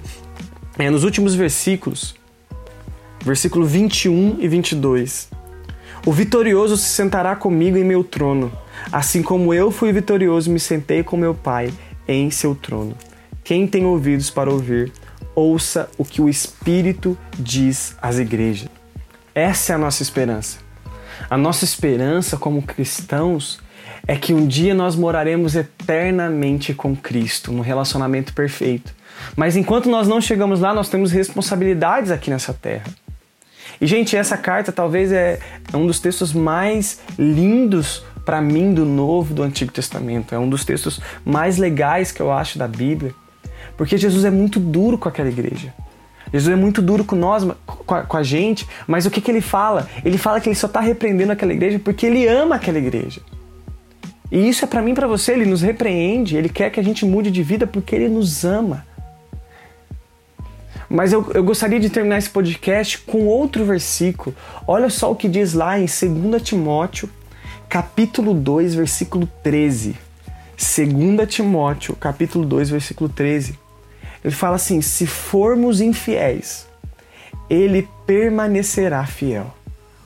é, 0.77 0.89
nos 0.89 1.05
últimos 1.05 1.35
versículos 1.35 2.18
versículo 3.23 3.65
21 3.65 4.37
e 4.39 4.47
22. 4.47 5.29
O 6.05 6.11
vitorioso 6.11 6.77
se 6.77 6.89
sentará 6.89 7.35
comigo 7.35 7.77
em 7.77 7.83
meu 7.83 8.03
trono, 8.03 8.51
assim 8.91 9.21
como 9.21 9.53
eu 9.53 9.69
fui 9.69 9.91
vitorioso 9.91 10.49
me 10.49 10.59
sentei 10.59 11.03
com 11.03 11.17
meu 11.17 11.33
Pai 11.33 11.73
em 12.07 12.31
seu 12.31 12.55
trono. 12.55 12.95
Quem 13.43 13.67
tem 13.67 13.85
ouvidos 13.85 14.29
para 14.29 14.49
ouvir, 14.49 14.91
ouça 15.35 15.89
o 15.97 16.05
que 16.05 16.21
o 16.21 16.29
Espírito 16.29 17.17
diz 17.37 17.95
às 18.01 18.17
igrejas. 18.17 18.69
Essa 19.35 19.73
é 19.73 19.75
a 19.75 19.79
nossa 19.79 20.01
esperança. 20.01 20.57
A 21.29 21.37
nossa 21.37 21.65
esperança 21.65 22.37
como 22.37 22.61
cristãos 22.61 23.59
é 24.07 24.15
que 24.15 24.33
um 24.33 24.47
dia 24.47 24.73
nós 24.73 24.95
moraremos 24.95 25.55
eternamente 25.55 26.73
com 26.73 26.95
Cristo, 26.95 27.51
num 27.51 27.61
relacionamento 27.61 28.33
perfeito. 28.33 28.93
Mas 29.35 29.55
enquanto 29.55 29.89
nós 29.89 30.07
não 30.07 30.21
chegamos 30.21 30.61
lá, 30.61 30.73
nós 30.73 30.89
temos 30.89 31.11
responsabilidades 31.11 32.09
aqui 32.09 32.29
nessa 32.29 32.53
terra. 32.53 32.85
E, 33.81 33.87
gente, 33.87 34.15
essa 34.15 34.37
carta 34.37 34.71
talvez 34.71 35.11
é 35.11 35.39
um 35.73 35.87
dos 35.87 35.99
textos 35.99 36.33
mais 36.33 36.99
lindos 37.17 38.03
para 38.25 38.41
mim 38.41 38.73
do 38.73 38.85
Novo 38.85 39.33
do 39.33 39.41
Antigo 39.41 39.71
Testamento. 39.71 40.35
É 40.35 40.39
um 40.39 40.49
dos 40.49 40.65
textos 40.65 40.99
mais 41.25 41.57
legais 41.57 42.11
que 42.11 42.21
eu 42.21 42.31
acho 42.31 42.59
da 42.59 42.67
Bíblia. 42.67 43.13
Porque 43.77 43.97
Jesus 43.97 44.25
é 44.25 44.29
muito 44.29 44.59
duro 44.59 44.97
com 44.97 45.07
aquela 45.07 45.29
igreja. 45.29 45.73
Jesus 46.31 46.53
é 46.53 46.55
muito 46.55 46.81
duro 46.81 47.03
com 47.03 47.15
nós, 47.15 47.47
com 47.65 47.95
a, 47.95 48.03
com 48.03 48.17
a 48.17 48.23
gente, 48.23 48.67
mas 48.85 49.05
o 49.05 49.09
que, 49.09 49.19
que 49.19 49.31
ele 49.31 49.41
fala? 49.41 49.89
Ele 50.05 50.17
fala 50.17 50.39
que 50.39 50.47
ele 50.47 50.55
só 50.55 50.67
está 50.67 50.79
repreendendo 50.79 51.31
aquela 51.31 51.53
igreja 51.53 51.79
porque 51.79 52.05
ele 52.05 52.27
ama 52.27 52.55
aquela 52.55 52.77
igreja. 52.77 53.21
E 54.31 54.47
isso 54.47 54.63
é 54.63 54.67
para 54.67 54.81
mim 54.81 54.93
para 54.93 55.07
você, 55.07 55.31
ele 55.31 55.45
nos 55.45 55.63
repreende, 55.63 56.37
ele 56.37 56.49
quer 56.49 56.69
que 56.69 56.79
a 56.79 56.83
gente 56.83 57.03
mude 57.03 57.31
de 57.31 57.41
vida 57.41 57.65
porque 57.65 57.95
ele 57.95 58.07
nos 58.07 58.45
ama. 58.45 58.85
Mas 60.89 61.13
eu, 61.13 61.29
eu 61.33 61.43
gostaria 61.43 61.79
de 61.79 61.89
terminar 61.89 62.17
esse 62.17 62.29
podcast 62.29 62.97
com 62.99 63.27
outro 63.27 63.63
versículo. 63.63 64.35
Olha 64.65 64.89
só 64.89 65.11
o 65.11 65.15
que 65.15 65.29
diz 65.29 65.53
lá 65.53 65.79
em 65.79 65.85
2 65.85 66.41
Timóteo, 66.41 67.07
capítulo 67.69 68.33
2, 68.33 68.73
versículo 68.73 69.29
13. 69.43 69.95
2 70.57 71.29
Timóteo, 71.29 71.95
capítulo 71.95 72.43
2, 72.43 72.71
versículo 72.71 73.07
13. 73.07 73.57
Ele 74.23 74.33
fala 74.33 74.55
assim: 74.55 74.81
se 74.81 75.05
formos 75.05 75.79
infiéis, 75.79 76.67
ele 77.47 77.87
permanecerá 78.07 79.05
fiel, 79.05 79.53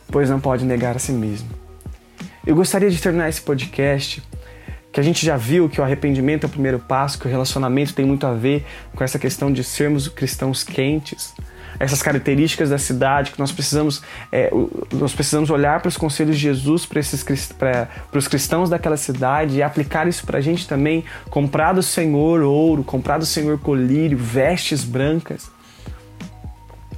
pois 0.08 0.30
não 0.30 0.40
pode 0.40 0.66
negar 0.66 0.98
a 0.98 1.00
si 1.00 1.14
mesmo. 1.14 1.50
Eu 2.46 2.56
gostaria 2.56 2.92
de 2.92 3.02
terminar 3.02 3.30
esse 3.30 3.42
podcast 3.42 4.22
que 4.94 5.00
a 5.00 5.04
gente 5.04 5.26
já 5.26 5.36
viu 5.36 5.68
que 5.68 5.82
o 5.82 5.84
arrependimento 5.84 6.44
é 6.44 6.48
o 6.48 6.50
primeiro 6.50 6.78
passo, 6.78 7.18
que 7.18 7.26
o 7.26 7.30
relacionamento 7.30 7.96
tem 7.96 8.06
muito 8.06 8.28
a 8.28 8.34
ver 8.34 8.64
com 8.96 9.04
essa 9.04 9.18
questão 9.18 9.52
de 9.52 9.64
sermos 9.64 10.08
cristãos 10.08 10.64
quentes, 10.64 11.34
essas 11.80 12.04
características 12.04 12.70
da 12.70 12.78
cidade 12.78 13.32
que 13.32 13.40
nós 13.40 13.52
precisamos 13.52 14.04
é, 14.32 14.52
nós 14.92 15.12
precisamos 15.12 15.50
olhar 15.50 15.82
para 15.82 15.90
os 15.90 15.98
conselhos 15.98 16.36
de 16.36 16.44
Jesus 16.44 16.86
para 16.86 17.00
esses 17.00 17.24
para 17.58 17.90
os 18.14 18.28
cristãos 18.28 18.70
daquela 18.70 18.96
cidade 18.96 19.58
e 19.58 19.64
aplicar 19.64 20.08
isso 20.08 20.24
para 20.28 20.38
a 20.38 20.42
gente 20.42 20.68
também. 20.68 21.04
Comprar 21.28 21.74
do 21.74 21.82
Senhor 21.82 22.44
ouro 22.44 22.84
comprar 22.84 23.18
do 23.18 23.26
Senhor 23.26 23.58
colírio 23.58 24.16
vestes 24.16 24.84
brancas. 24.84 25.50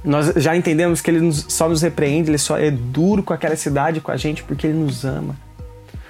Nós 0.04 0.34
já 0.36 0.54
entendemos 0.54 1.00
que 1.00 1.10
ele 1.10 1.32
só 1.32 1.66
nos 1.66 1.80
repreende 1.80 2.28
ele 2.28 2.36
só 2.36 2.58
é 2.58 2.70
duro 2.70 3.22
com 3.22 3.32
aquela 3.32 3.56
cidade 3.56 4.02
com 4.02 4.12
a 4.12 4.16
gente 4.18 4.42
porque 4.42 4.66
ele 4.66 4.76
nos 4.76 5.02
ama 5.02 5.45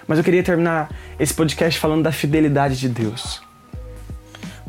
mas 0.06 0.18
eu 0.18 0.24
queria 0.24 0.42
terminar 0.42 0.90
esse 1.18 1.34
podcast 1.34 1.78
falando 1.78 2.02
da 2.02 2.12
fidelidade 2.12 2.78
de 2.78 2.88
Deus. 2.88 3.42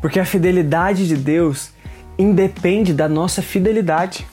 Porque 0.02 0.20
a 0.20 0.26
fidelidade 0.26 1.08
de 1.08 1.16
Deus 1.16 1.72
independe 2.18 2.94
da 2.94 3.08
nossa 3.08 3.42
fidelidade. 3.42 4.26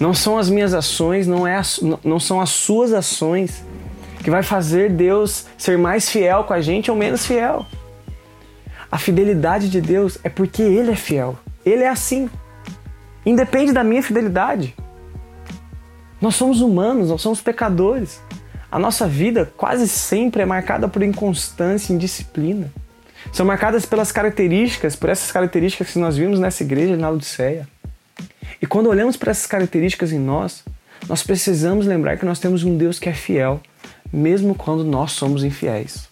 Não 0.00 0.12
são 0.12 0.38
as 0.38 0.50
minhas 0.50 0.74
ações, 0.74 1.26
não, 1.26 1.46
é 1.46 1.56
a, 1.56 1.62
não 2.02 2.18
são 2.18 2.40
as 2.40 2.50
suas 2.50 2.92
ações 2.92 3.64
que 4.22 4.30
vai 4.30 4.42
fazer 4.42 4.90
Deus 4.90 5.46
ser 5.56 5.78
mais 5.78 6.08
fiel 6.08 6.44
com 6.44 6.52
a 6.52 6.60
gente 6.60 6.90
ou 6.90 6.96
menos 6.96 7.26
fiel. 7.26 7.64
A 8.90 8.98
fidelidade 8.98 9.68
de 9.68 9.80
Deus 9.80 10.18
é 10.24 10.28
porque 10.28 10.62
Ele 10.62 10.90
é 10.90 10.96
fiel. 10.96 11.38
Ele 11.64 11.82
é 11.82 11.88
assim. 11.88 12.28
Independe 13.24 13.72
da 13.72 13.84
minha 13.84 14.02
fidelidade. 14.02 14.74
Nós 16.20 16.34
somos 16.34 16.60
humanos, 16.60 17.08
nós 17.08 17.20
somos 17.20 17.40
pecadores. 17.40 18.20
A 18.74 18.78
nossa 18.80 19.06
vida 19.06 19.52
quase 19.56 19.86
sempre 19.86 20.42
é 20.42 20.44
marcada 20.44 20.88
por 20.88 21.00
inconstância 21.00 21.92
e 21.92 21.94
indisciplina. 21.94 22.72
São 23.32 23.46
marcadas 23.46 23.86
pelas 23.86 24.10
características, 24.10 24.96
por 24.96 25.08
essas 25.08 25.30
características 25.30 25.92
que 25.92 25.98
nós 26.00 26.16
vimos 26.16 26.40
nessa 26.40 26.64
igreja 26.64 26.96
na 26.96 27.08
Odisseia. 27.08 27.68
E 28.60 28.66
quando 28.66 28.88
olhamos 28.88 29.16
para 29.16 29.30
essas 29.30 29.46
características 29.46 30.10
em 30.10 30.18
nós, 30.18 30.64
nós 31.08 31.22
precisamos 31.22 31.86
lembrar 31.86 32.16
que 32.16 32.26
nós 32.26 32.40
temos 32.40 32.64
um 32.64 32.76
Deus 32.76 32.98
que 32.98 33.08
é 33.08 33.12
fiel, 33.12 33.60
mesmo 34.12 34.56
quando 34.56 34.82
nós 34.82 35.12
somos 35.12 35.44
infiéis. 35.44 36.08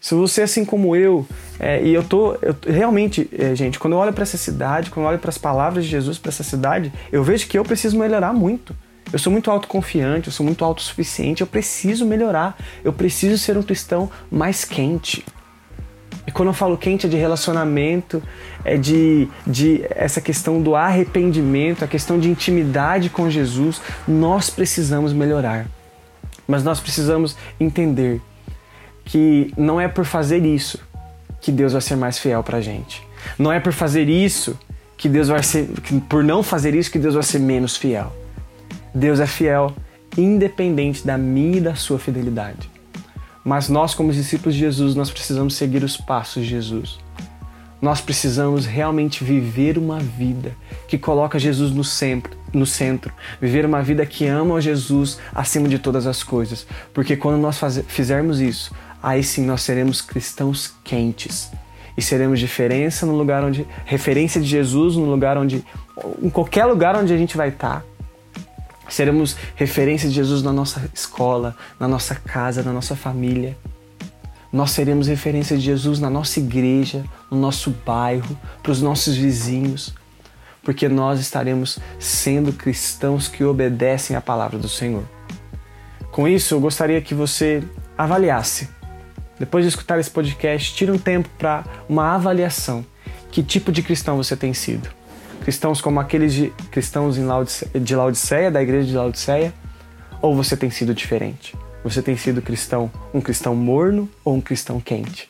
Se 0.00 0.14
você, 0.14 0.42
assim 0.42 0.64
como 0.64 0.94
eu, 0.94 1.26
é, 1.58 1.82
e 1.82 1.92
eu 1.92 2.04
tô 2.04 2.34
eu, 2.34 2.54
realmente, 2.68 3.28
é, 3.36 3.52
gente, 3.56 3.80
quando 3.80 3.94
eu 3.94 3.98
olho 3.98 4.12
para 4.12 4.22
essa 4.22 4.38
cidade, 4.38 4.90
quando 4.90 5.06
eu 5.06 5.10
olho 5.10 5.18
para 5.18 5.30
as 5.30 5.38
palavras 5.38 5.86
de 5.86 5.90
Jesus 5.90 6.18
para 6.18 6.28
essa 6.28 6.44
cidade, 6.44 6.92
eu 7.10 7.24
vejo 7.24 7.48
que 7.48 7.58
eu 7.58 7.64
preciso 7.64 7.98
melhorar 7.98 8.32
muito. 8.32 8.76
Eu 9.12 9.18
sou 9.18 9.32
muito 9.32 9.50
autoconfiante, 9.50 10.28
eu 10.28 10.32
sou 10.32 10.44
muito 10.44 10.64
autossuficiente, 10.64 11.40
eu 11.40 11.46
preciso 11.46 12.04
melhorar, 12.04 12.58
eu 12.82 12.92
preciso 12.92 13.38
ser 13.38 13.56
um 13.56 13.62
cristão 13.62 14.10
mais 14.30 14.64
quente. 14.64 15.24
E 16.26 16.32
quando 16.32 16.48
eu 16.48 16.54
falo 16.54 16.76
quente 16.76 17.06
é 17.06 17.08
de 17.08 17.16
relacionamento, 17.16 18.20
é 18.64 18.76
de, 18.76 19.28
de 19.46 19.86
essa 19.90 20.20
questão 20.20 20.60
do 20.60 20.74
arrependimento, 20.74 21.84
a 21.84 21.88
questão 21.88 22.18
de 22.18 22.28
intimidade 22.28 23.08
com 23.08 23.30
Jesus, 23.30 23.80
nós 24.08 24.50
precisamos 24.50 25.12
melhorar. 25.12 25.66
Mas 26.48 26.64
nós 26.64 26.80
precisamos 26.80 27.36
entender 27.60 28.20
que 29.04 29.52
não 29.56 29.80
é 29.80 29.86
por 29.86 30.04
fazer 30.04 30.44
isso 30.44 30.80
que 31.40 31.52
Deus 31.52 31.72
vai 31.72 31.80
ser 31.80 31.94
mais 31.94 32.18
fiel 32.18 32.42
pra 32.42 32.60
gente. 32.60 33.06
Não 33.38 33.52
é 33.52 33.60
por 33.60 33.72
fazer 33.72 34.08
isso 34.08 34.58
que 34.96 35.08
Deus 35.08 35.28
vai 35.28 35.42
ser, 35.44 35.68
por 36.08 36.24
não 36.24 36.42
fazer 36.42 36.74
isso 36.74 36.90
que 36.90 36.98
Deus 36.98 37.14
vai 37.14 37.22
ser 37.22 37.38
menos 37.38 37.76
fiel. 37.76 38.12
Deus 38.96 39.20
é 39.20 39.26
fiel, 39.26 39.74
independente 40.16 41.06
da 41.06 41.18
minha 41.18 41.58
e 41.58 41.60
da 41.60 41.74
sua 41.74 41.98
fidelidade. 41.98 42.70
Mas 43.44 43.68
nós, 43.68 43.94
como 43.94 44.10
discípulos 44.10 44.54
de 44.54 44.60
Jesus, 44.60 44.94
nós 44.94 45.10
precisamos 45.10 45.54
seguir 45.54 45.84
os 45.84 45.98
passos 45.98 46.42
de 46.42 46.48
Jesus. 46.48 46.98
Nós 47.80 48.00
precisamos 48.00 48.64
realmente 48.64 49.22
viver 49.22 49.76
uma 49.76 50.00
vida 50.00 50.56
que 50.88 50.96
coloca 50.96 51.38
Jesus 51.38 51.72
no 51.72 51.84
centro, 51.84 52.38
no 52.54 52.64
centro, 52.64 53.12
viver 53.38 53.66
uma 53.66 53.82
vida 53.82 54.06
que 54.06 54.26
ama 54.26 54.62
Jesus 54.62 55.18
acima 55.34 55.68
de 55.68 55.78
todas 55.78 56.06
as 56.06 56.22
coisas, 56.22 56.66
porque 56.94 57.18
quando 57.18 57.38
nós 57.38 57.60
fizermos 57.86 58.40
isso, 58.40 58.74
aí 59.02 59.22
sim 59.22 59.44
nós 59.44 59.60
seremos 59.60 60.00
cristãos 60.00 60.72
quentes 60.82 61.52
e 61.98 62.00
seremos 62.00 62.40
diferença 62.40 63.04
no 63.04 63.14
lugar 63.14 63.44
onde 63.44 63.66
referência 63.84 64.40
de 64.40 64.46
Jesus 64.46 64.96
no 64.96 65.04
lugar 65.04 65.36
onde 65.36 65.62
em 66.22 66.30
qualquer 66.30 66.64
lugar 66.64 66.96
onde 66.96 67.12
a 67.12 67.16
gente 67.16 67.36
vai 67.36 67.48
estar 67.48 67.84
Seremos 68.88 69.36
referência 69.54 70.08
de 70.08 70.14
Jesus 70.14 70.42
na 70.42 70.52
nossa 70.52 70.88
escola, 70.94 71.56
na 71.78 71.88
nossa 71.88 72.14
casa, 72.14 72.62
na 72.62 72.72
nossa 72.72 72.94
família. 72.94 73.56
Nós 74.52 74.70
seremos 74.70 75.08
referência 75.08 75.56
de 75.56 75.62
Jesus 75.62 75.98
na 75.98 76.08
nossa 76.08 76.38
igreja, 76.38 77.04
no 77.30 77.38
nosso 77.38 77.70
bairro, 77.84 78.38
para 78.62 78.72
os 78.72 78.80
nossos 78.80 79.16
vizinhos, 79.16 79.92
porque 80.62 80.88
nós 80.88 81.20
estaremos 81.20 81.78
sendo 81.98 82.52
cristãos 82.52 83.28
que 83.28 83.44
obedecem 83.44 84.16
à 84.16 84.20
palavra 84.20 84.58
do 84.58 84.68
Senhor. 84.68 85.04
Com 86.10 86.26
isso, 86.26 86.54
eu 86.54 86.60
gostaria 86.60 87.02
que 87.02 87.14
você 87.14 87.62
avaliasse. 87.98 88.68
Depois 89.38 89.64
de 89.64 89.68
escutar 89.68 89.98
esse 89.98 90.10
podcast, 90.10 90.74
tire 90.74 90.90
um 90.90 90.98
tempo 90.98 91.28
para 91.36 91.64
uma 91.88 92.14
avaliação. 92.14 92.84
Que 93.30 93.42
tipo 93.42 93.70
de 93.70 93.82
cristão 93.82 94.16
você 94.16 94.34
tem 94.34 94.54
sido? 94.54 94.88
Cristãos 95.46 95.80
como 95.80 96.00
aqueles 96.00 96.34
de, 96.34 96.50
cristãos 96.72 97.14
de 97.14 97.94
Laodiceia, 97.94 98.50
da 98.50 98.60
igreja 98.60 98.88
de 98.88 98.96
Laodiceia? 98.96 99.54
Ou 100.20 100.34
você 100.34 100.56
tem 100.56 100.70
sido 100.70 100.92
diferente? 100.92 101.54
Você 101.84 102.02
tem 102.02 102.16
sido 102.16 102.42
cristão, 102.42 102.90
um 103.14 103.20
cristão 103.20 103.54
morno 103.54 104.10
ou 104.24 104.34
um 104.34 104.40
cristão 104.40 104.80
quente? 104.80 105.28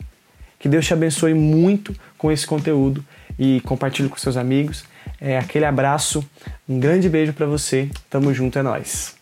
Que 0.59 0.71
Deus 0.71 0.87
te 0.87 0.95
abençoe 0.95 1.35
muito 1.35 1.95
com 2.17 2.33
esse 2.33 2.47
conteúdo 2.47 3.05
e 3.39 3.61
compartilhe 3.61 4.09
com 4.09 4.17
seus 4.17 4.39
amigos. 4.39 4.87
É, 5.21 5.37
aquele 5.37 5.67
abraço, 5.67 6.27
um 6.67 6.81
grande 6.81 7.11
beijo 7.11 7.35
para 7.35 7.45
você. 7.45 7.91
Tamo 8.09 8.33
junto, 8.33 8.59
é 8.59 8.63
nós. 8.63 9.16